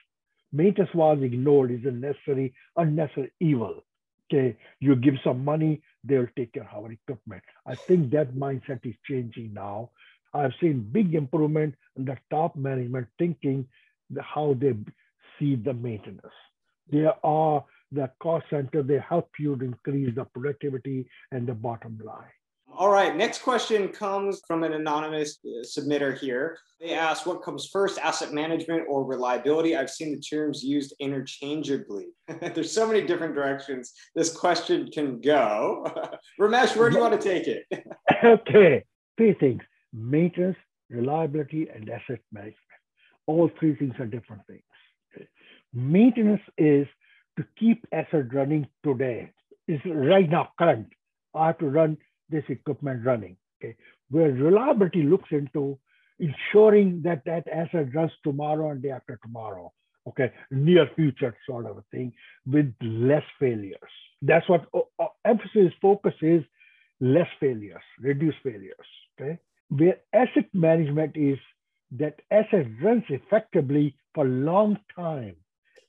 maintenance 0.53 0.95
was 0.95 1.19
ignored 1.23 1.71
is 1.71 1.85
a 1.85 1.91
necessary, 1.91 2.55
unnecessary 2.77 3.33
evil. 3.41 3.85
Okay, 4.33 4.57
you 4.81 4.97
give 4.97 5.15
some 5.23 5.45
money, 5.45 5.83
they'll 6.05 6.27
take 6.37 6.55
care 6.55 6.63
of 6.63 6.85
our 6.85 6.93
equipment. 6.93 7.43
I 7.67 7.75
think 7.75 8.11
that 8.13 8.35
mindset 8.35 8.81
is 8.85 8.95
changing 9.07 9.53
now. 9.53 9.91
I've 10.33 10.55
seen 10.61 10.89
big 10.91 11.15
improvement 11.15 11.75
in 11.97 12.07
the 12.07 12.17
top 12.31 12.57
management 12.57 13.09
thinking 13.19 13.69
how 14.19 14.57
they 14.59 14.75
see 15.39 15.57
the 15.57 15.75
maintenance. 15.75 16.33
They 16.91 17.07
are 17.23 17.65
the 17.91 18.11
cost 18.21 18.47
center. 18.49 18.83
They 18.83 18.99
help 19.07 19.31
you 19.39 19.57
to 19.57 19.65
increase 19.65 20.15
the 20.15 20.25
productivity 20.25 21.07
and 21.31 21.47
the 21.47 21.55
bottom 21.55 21.99
line. 22.03 22.25
All 22.75 22.91
right, 22.91 23.15
next 23.15 23.43
question 23.43 23.89
comes 23.89 24.41
from 24.47 24.63
an 24.65 24.73
anonymous 24.73 25.39
uh, 25.45 25.63
submitter 25.63 26.17
here. 26.17 26.59
They 26.81 26.95
ask 26.95 27.27
what 27.27 27.43
comes 27.43 27.69
first, 27.71 27.99
asset 27.99 28.33
management 28.33 28.85
or 28.89 29.05
reliability? 29.05 29.77
I've 29.77 29.91
seen 29.91 30.13
the 30.13 30.21
terms 30.21 30.65
used 30.65 30.95
interchangeably. 30.99 32.07
There's 32.55 32.73
so 32.73 32.87
many 32.87 33.03
different 33.03 33.35
directions 33.35 33.93
this 34.15 34.35
question 34.35 34.91
can 34.91 35.21
go. 35.21 35.87
Ramesh, 36.41 36.75
where 36.75 36.89
do 36.89 36.97
you 36.97 37.03
want 37.03 37.21
to 37.21 37.29
take 37.29 37.47
it? 37.47 37.67
okay, 38.25 38.85
three 39.19 39.35
things 39.35 39.63
maintenance, 39.93 40.57
reliability, 40.89 41.69
and 41.73 41.89
asset 41.91 42.21
management. 42.33 42.57
All 43.27 43.51
three 43.61 43.77
things 43.77 43.95
are 43.99 44.07
different 44.07 44.43
things. 44.47 44.63
Maintenance 45.75 46.41
is 46.57 46.87
to 47.39 47.45
keep 47.59 47.87
asset 47.93 48.33
running 48.33 48.67
today. 48.83 49.31
Is 49.69 49.81
right 49.85 50.29
now 50.29 50.49
current. 50.59 50.89
I 51.35 51.47
have 51.49 51.59
to 51.59 51.67
run 51.67 51.99
this 52.33 52.45
equipment 52.49 53.05
running. 53.05 53.37
Okay. 53.63 53.77
Where 54.11 54.33
reliability 54.33 55.03
looks 55.05 55.29
into 55.31 55.79
ensuring 56.19 57.03
that 57.05 57.25
that 57.27 57.47
asset 57.49 57.95
runs 57.95 58.13
tomorrow 58.25 58.71
and 58.71 58.83
day 58.83 58.91
after 58.91 59.19
tomorrow. 59.23 59.73
Okay, 60.09 60.33
near 60.51 60.89
future 60.97 61.33
sort 61.47 61.65
of 61.65 61.79
a 61.79 61.85
thing 61.93 62.13
with 62.45 62.75
less 62.83 63.23
failures. 63.39 63.93
That's 64.21 64.49
what 64.49 64.67
uh, 64.75 64.81
uh 65.01 65.07
emphasis 65.25 65.73
focus 65.81 66.15
is 66.21 66.43
less 67.01 67.29
failures, 67.39 67.85
reduce 68.01 68.35
failures. 68.43 68.89
Okay 69.15 69.39
where 69.77 69.97
asset 70.13 70.49
management 70.53 71.17
is 71.17 71.39
that 71.93 72.21
asset 72.31 72.67
runs 72.83 73.05
effectively 73.09 73.95
for 74.15 74.27
a 74.27 74.29
long 74.29 74.79
time 74.95 75.37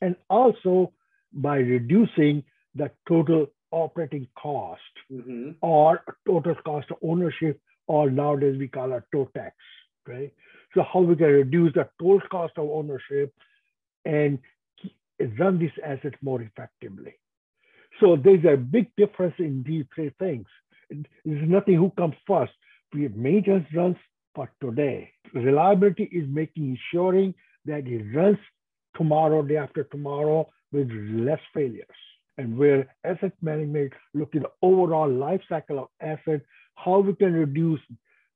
and 0.01 0.15
also 0.29 0.91
by 1.33 1.57
reducing 1.57 2.43
the 2.75 2.89
total 3.07 3.47
operating 3.73 4.27
cost 4.41 4.81
mm-hmm. 5.11 5.51
or 5.61 6.01
total 6.27 6.55
cost 6.65 6.91
of 6.91 6.97
ownership 7.01 7.59
or 7.87 8.09
nowadays 8.09 8.57
we 8.57 8.67
call 8.67 8.93
it 8.93 9.03
TOTEX, 9.13 9.51
right? 10.07 10.33
So 10.73 10.83
how 10.91 11.01
we 11.01 11.15
can 11.15 11.27
reduce 11.27 11.73
the 11.73 11.89
total 11.99 12.27
cost 12.29 12.53
of 12.57 12.69
ownership 12.69 13.33
and 14.05 14.39
run 15.39 15.59
this 15.59 15.71
asset 15.85 16.13
more 16.21 16.41
effectively. 16.41 17.15
So 17.99 18.15
there's 18.15 18.45
a 18.45 18.57
big 18.57 18.87
difference 18.95 19.35
in 19.39 19.63
these 19.65 19.85
three 19.93 20.11
things. 20.19 20.47
There's 20.89 21.49
nothing 21.49 21.75
who 21.75 21.91
comes 21.91 22.15
first 22.27 22.53
We 22.93 23.07
maintenance 23.07 23.67
runs 23.73 23.97
for 24.35 24.51
today. 24.61 25.11
Reliability 25.33 26.03
is 26.11 26.27
making 26.27 26.77
ensuring 26.77 27.33
that 27.65 27.87
it 27.87 28.03
runs 28.15 28.37
tomorrow, 28.95 29.41
day 29.41 29.57
after 29.57 29.83
tomorrow 29.85 30.49
with 30.71 30.89
less 30.91 31.39
failures. 31.53 31.87
And 32.37 32.57
where 32.57 32.87
asset 33.03 33.33
management 33.41 33.93
look 34.13 34.35
at 34.35 34.41
the 34.41 34.51
overall 34.61 35.09
life 35.09 35.41
cycle 35.47 35.79
of 35.79 35.87
asset, 36.01 36.41
how 36.75 36.99
we 36.99 37.13
can 37.13 37.33
reduce 37.33 37.79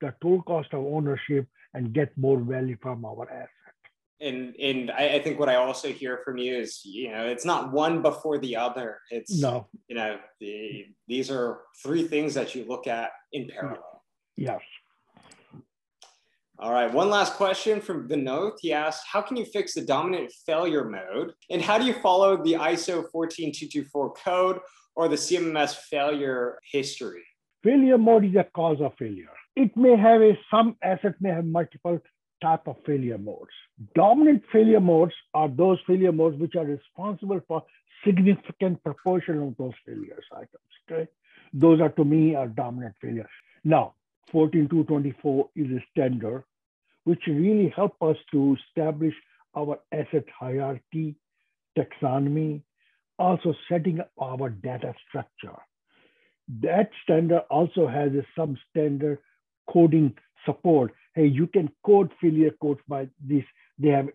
the 0.02 0.14
total 0.22 0.44
cost 0.44 0.74
of 0.74 0.86
ownership 0.86 1.48
and 1.74 1.94
get 1.94 2.16
more 2.18 2.40
value 2.40 2.78
from 2.82 3.06
our 3.06 3.30
asset. 3.30 3.50
And 4.20 4.56
and 4.56 4.90
I, 4.90 5.16
I 5.16 5.20
think 5.22 5.40
what 5.40 5.50
I 5.50 5.56
also 5.56 5.90
hear 5.90 6.22
from 6.26 6.38
you 6.38 6.56
is 6.56 6.82
you 6.84 7.12
know 7.12 7.28
it's 7.28 7.46
not 7.46 7.72
one 7.72 8.02
before 8.02 8.40
the 8.40 8.56
other. 8.56 9.00
It's 9.12 9.40
no 9.40 9.68
you 9.88 9.96
know 9.96 10.18
the, 10.40 10.86
these 11.08 11.30
are 11.30 11.60
three 11.84 12.08
things 12.08 12.34
that 12.34 12.56
you 12.56 12.66
look 12.68 12.88
at 12.88 13.12
in 13.32 13.48
parallel. 13.48 14.04
Yes. 14.36 14.62
All 16.60 16.74
right, 16.74 16.91
one 16.91 17.12
last 17.12 17.34
question 17.34 17.80
from 17.80 18.10
Vinod. 18.10 18.54
He 18.60 18.74
asked, 18.74 19.04
how 19.12 19.22
can 19.22 19.38
you 19.38 19.46
fix 19.46 19.76
the 19.76 19.82
dominant 19.82 20.32
failure 20.43 20.84
mode? 20.89 21.34
And 21.52 21.62
how 21.62 21.78
do 21.78 21.86
you 21.86 21.93
follow 21.93 22.43
the 22.43 22.54
ISO 22.54 23.04
14224 23.12 24.13
code 24.13 24.60
or 24.96 25.08
the 25.08 25.17
CMMS 25.17 25.76
failure 25.76 26.58
history? 26.72 27.24
Failure 27.63 28.00
mode 28.00 28.26
is 28.26 28.36
a 28.36 28.43
cause 28.56 28.82
of 28.82 28.93
failure. 28.98 29.30
It 29.56 29.78
may 29.78 29.96
have 29.96 30.22
a, 30.22 30.36
some 30.50 30.76
asset 30.82 31.13
may 31.20 31.30
have 31.30 31.46
multiple 31.46 32.00
type 32.41 32.67
of 32.67 32.78
failure 32.88 33.20
modes. 33.20 33.54
Dominant 33.93 34.43
failure 34.52 34.80
modes 34.80 35.13
are 35.36 35.50
those 35.50 35.78
failure 35.86 36.12
modes 36.12 36.39
which 36.39 36.56
are 36.56 36.65
responsible 36.65 37.39
for 37.48 37.63
significant 38.04 38.84
proportion 38.84 39.43
of 39.43 39.56
those 39.58 39.74
failures 39.86 40.26
items, 40.34 40.50
okay? 40.89 41.08
Those 41.54 41.82
are 41.82 41.89
to 41.89 42.04
me 42.04 42.34
are 42.34 42.48
dominant 42.48 42.96
failure. 43.00 43.30
Now, 43.63 43.93
14224 44.32 45.50
is 45.56 45.68
a 45.72 45.84
standard 45.92 46.44
which 47.04 47.22
really 47.28 47.72
help 47.76 47.96
us 48.02 48.18
to 48.32 48.58
establish 48.68 49.13
our 49.56 49.80
asset 49.94 50.26
hierarchy, 50.38 51.16
taxonomy, 51.78 52.62
also 53.18 53.54
setting 53.70 54.00
up 54.00 54.12
our 54.22 54.50
data 54.50 54.94
structure. 55.08 55.58
That 56.62 56.90
standard 57.04 57.44
also 57.50 57.88
has 57.88 58.12
a 58.12 58.26
some 58.36 58.58
standard 58.70 59.20
coding 59.72 60.13
support. 60.46 60.94
Hey, 61.16 61.28
you 61.28 61.48
can 61.48 61.72
code 61.86 62.12
failure 62.22 62.52
codes 62.62 62.82
by 62.88 63.08
this. 63.26 63.44
They 63.80 63.90
have 63.90 64.10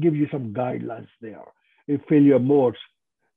give 0.00 0.14
you 0.14 0.28
some 0.30 0.52
guidelines 0.52 1.08
there. 1.20 1.44
If 1.86 2.02
failure 2.08 2.38
modes, 2.38 2.76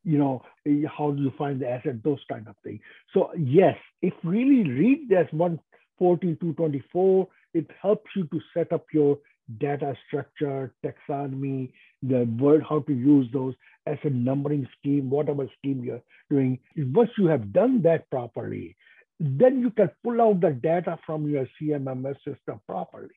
you 0.04 0.18
know, 0.18 0.44
how 0.88 1.12
do 1.12 1.24
you 1.24 1.32
find 1.38 1.60
the 1.60 1.70
asset, 1.70 2.04
those 2.04 2.20
kind 2.30 2.48
of 2.48 2.56
things. 2.64 2.82
So 3.14 3.32
yes, 3.38 3.78
if 4.02 4.14
really 4.24 4.70
read 4.70 5.10
this 5.10 5.28
one 5.32 5.60
14224, 6.02 7.28
it 7.54 7.68
helps 7.82 8.10
you 8.16 8.26
to 8.26 8.40
set 8.54 8.72
up 8.72 8.86
your 8.92 9.20
data 9.60 9.94
structure, 10.08 10.74
taxonomy, 10.84 11.72
the 12.02 12.24
word, 12.40 12.64
how 12.68 12.80
to 12.80 12.94
use 12.94 13.28
those 13.32 13.54
as 13.86 13.98
a 14.04 14.10
numbering 14.10 14.68
scheme, 14.80 15.10
whatever 15.10 15.48
scheme 15.60 15.84
you're 15.84 16.02
doing. 16.30 16.60
Once 16.78 17.10
you 17.18 17.28
have 17.28 17.54
done 17.54 17.82
that 17.84 18.10
properly, 18.10 18.76
then 19.20 19.60
you 19.62 19.70
can 19.70 19.90
pull 20.04 20.20
out 20.22 20.42
the 20.42 20.52
data 20.52 20.98
from 21.06 21.30
your 21.30 21.48
CMMS 21.60 22.16
system 22.18 22.60
properly. 22.66 23.10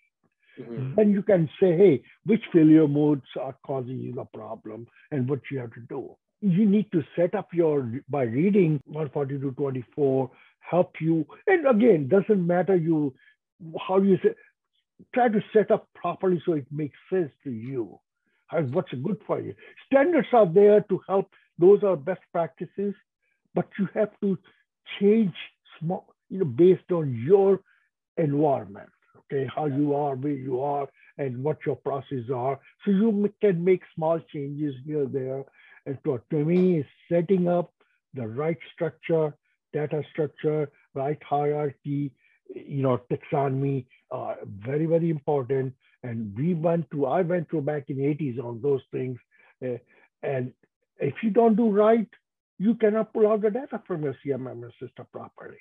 Mm-hmm. 0.61 0.95
Then 0.97 1.11
you 1.11 1.23
can 1.23 1.49
say, 1.61 1.77
hey, 1.77 2.03
which 2.27 2.43
failure 2.53 2.87
modes 2.87 3.27
are 3.41 3.57
causing 3.67 3.99
you 3.99 4.15
the 4.15 4.25
problem 4.25 4.87
and 5.11 5.29
what 5.29 5.41
you 5.51 5.59
have 5.59 5.73
to 5.75 5.81
do. 5.81 6.15
You 6.41 6.67
need 6.67 6.93
to 6.93 7.03
set 7.17 7.35
up 7.35 7.49
your, 7.55 7.91
by 8.09 8.25
reading 8.25 8.81
14224, 8.93 10.31
help 10.69 10.95
you. 11.01 11.27
And 11.47 11.67
again, 11.67 12.09
doesn't 12.09 12.47
matter 12.47 12.77
you, 12.77 13.15
how 13.87 14.01
you 14.01 14.19
say, 14.23 14.35
try 15.15 15.29
to 15.29 15.43
set 15.53 15.71
up 15.71 15.89
properly 15.95 16.43
so 16.45 16.55
it 16.55 16.67
makes 16.71 16.97
sense 17.11 17.31
to 17.45 17.51
you. 17.51 17.99
What's 18.51 18.93
good 18.93 19.19
for 19.27 19.41
you. 19.41 19.55
Standards 19.87 20.29
are 20.33 20.47
there 20.47 20.81
to 20.83 21.01
help. 21.09 21.31
Those 21.59 21.83
are 21.83 21.97
best 21.97 22.21
practices, 22.31 22.95
but 23.55 23.69
you 23.79 23.89
have 23.95 24.11
to 24.21 24.39
change 25.01 25.35
small, 25.81 26.15
you 26.29 26.39
know, 26.39 26.45
based 26.45 26.91
on 26.93 27.15
your 27.27 27.61
environment 28.17 28.91
okay, 29.35 29.49
how 29.55 29.67
you 29.67 29.95
are, 29.95 30.15
where 30.15 30.33
you 30.33 30.61
are, 30.61 30.89
and 31.19 31.43
what 31.43 31.59
your 31.65 31.77
processes 31.77 32.31
are. 32.35 32.59
So 32.85 32.91
you 32.91 33.33
can 33.41 33.63
make 33.65 33.83
small 33.95 34.21
changes 34.33 34.75
here, 34.85 35.07
there. 35.07 35.45
And 35.87 35.99
to, 36.05 36.21
to 36.31 36.45
me, 36.45 36.85
setting 37.11 37.49
up 37.49 37.73
the 38.15 38.27
right 38.27 38.59
structure, 38.75 39.35
data 39.75 40.03
structure, 40.13 40.71
right 40.95 41.21
hierarchy, 41.23 42.13
you 42.55 42.83
know, 42.83 43.01
taxonomy, 43.11 43.85
uh, 44.11 44.35
very, 44.67 44.87
very 44.87 45.11
important. 45.11 45.75
And 46.03 46.35
we 46.37 46.55
went 46.55 46.91
to, 46.93 47.07
I 47.07 47.23
went 47.23 47.51
to 47.51 47.61
back 47.61 47.85
in 47.89 47.99
the 47.99 48.05
80s 48.05 48.39
on 48.43 48.61
those 48.63 48.83
things. 48.93 49.19
Uh, 49.63 49.79
and 50.23 50.53
if 50.99 51.15
you 51.23 51.31
don't 51.31 51.57
do 51.57 51.69
right, 51.71 52.09
you 52.59 52.75
cannot 52.77 53.13
pull 53.13 53.27
out 53.31 53.43
the 53.43 53.51
data 53.51 53.83
from 53.87 54.05
your 54.05 54.17
CMMS 54.25 54.73
system 54.81 55.07
properly. 55.13 55.59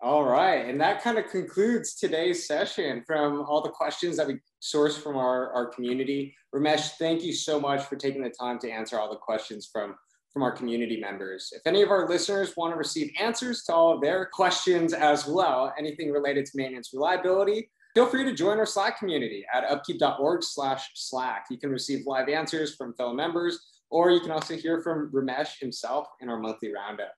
All 0.00 0.24
right. 0.24 0.66
And 0.66 0.80
that 0.80 1.02
kind 1.02 1.16
of 1.18 1.26
concludes 1.28 1.94
today's 1.94 2.46
session 2.46 3.02
from 3.06 3.44
all 3.48 3.62
the 3.62 3.70
questions 3.70 4.18
that 4.18 4.26
we 4.26 4.38
sourced 4.62 4.98
from 4.98 5.16
our, 5.16 5.50
our 5.52 5.66
community. 5.66 6.34
Ramesh, 6.54 6.90
thank 6.98 7.22
you 7.22 7.32
so 7.32 7.58
much 7.58 7.82
for 7.84 7.96
taking 7.96 8.22
the 8.22 8.30
time 8.30 8.58
to 8.60 8.70
answer 8.70 8.98
all 8.98 9.10
the 9.10 9.16
questions 9.16 9.68
from, 9.72 9.94
from 10.36 10.42
our 10.42 10.52
community 10.52 11.00
members. 11.00 11.50
If 11.56 11.62
any 11.64 11.80
of 11.80 11.90
our 11.90 12.06
listeners 12.06 12.54
want 12.58 12.74
to 12.74 12.76
receive 12.76 13.10
answers 13.18 13.62
to 13.62 13.74
all 13.74 13.94
of 13.94 14.02
their 14.02 14.26
questions 14.26 14.92
as 14.92 15.26
well, 15.26 15.72
anything 15.78 16.12
related 16.12 16.44
to 16.44 16.52
maintenance 16.56 16.92
reliability, 16.92 17.70
feel 17.94 18.04
free 18.04 18.22
to 18.22 18.34
join 18.34 18.58
our 18.58 18.66
Slack 18.66 18.98
community 18.98 19.46
at 19.54 19.64
upkeep.org 19.64 20.42
slash 20.42 20.90
Slack. 20.92 21.46
You 21.50 21.56
can 21.56 21.70
receive 21.70 22.06
live 22.06 22.28
answers 22.28 22.74
from 22.74 22.92
fellow 22.96 23.14
members, 23.14 23.58
or 23.88 24.10
you 24.10 24.20
can 24.20 24.30
also 24.30 24.56
hear 24.56 24.82
from 24.82 25.10
Ramesh 25.10 25.58
himself 25.58 26.06
in 26.20 26.28
our 26.28 26.38
monthly 26.38 26.70
roundup. 26.70 27.14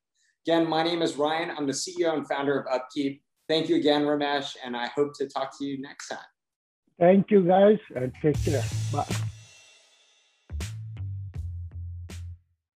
Again, 0.46 0.70
my 0.70 0.84
name 0.84 1.02
is 1.02 1.16
Ryan. 1.16 1.50
I'm 1.50 1.66
the 1.66 1.72
CEO 1.72 2.14
and 2.14 2.24
founder 2.28 2.56
of 2.56 2.72
Upkeep. 2.72 3.20
Thank 3.48 3.68
you 3.68 3.74
again, 3.74 4.04
Ramesh, 4.04 4.54
and 4.64 4.76
I 4.76 4.86
hope 4.94 5.10
to 5.18 5.26
talk 5.26 5.58
to 5.58 5.64
you 5.64 5.82
next 5.82 6.06
time. 6.06 6.20
Thank 7.00 7.32
you, 7.32 7.42
guys, 7.42 7.78
and 7.96 8.12
take 8.22 8.40
care. 8.44 8.62
Bye. 8.92 9.27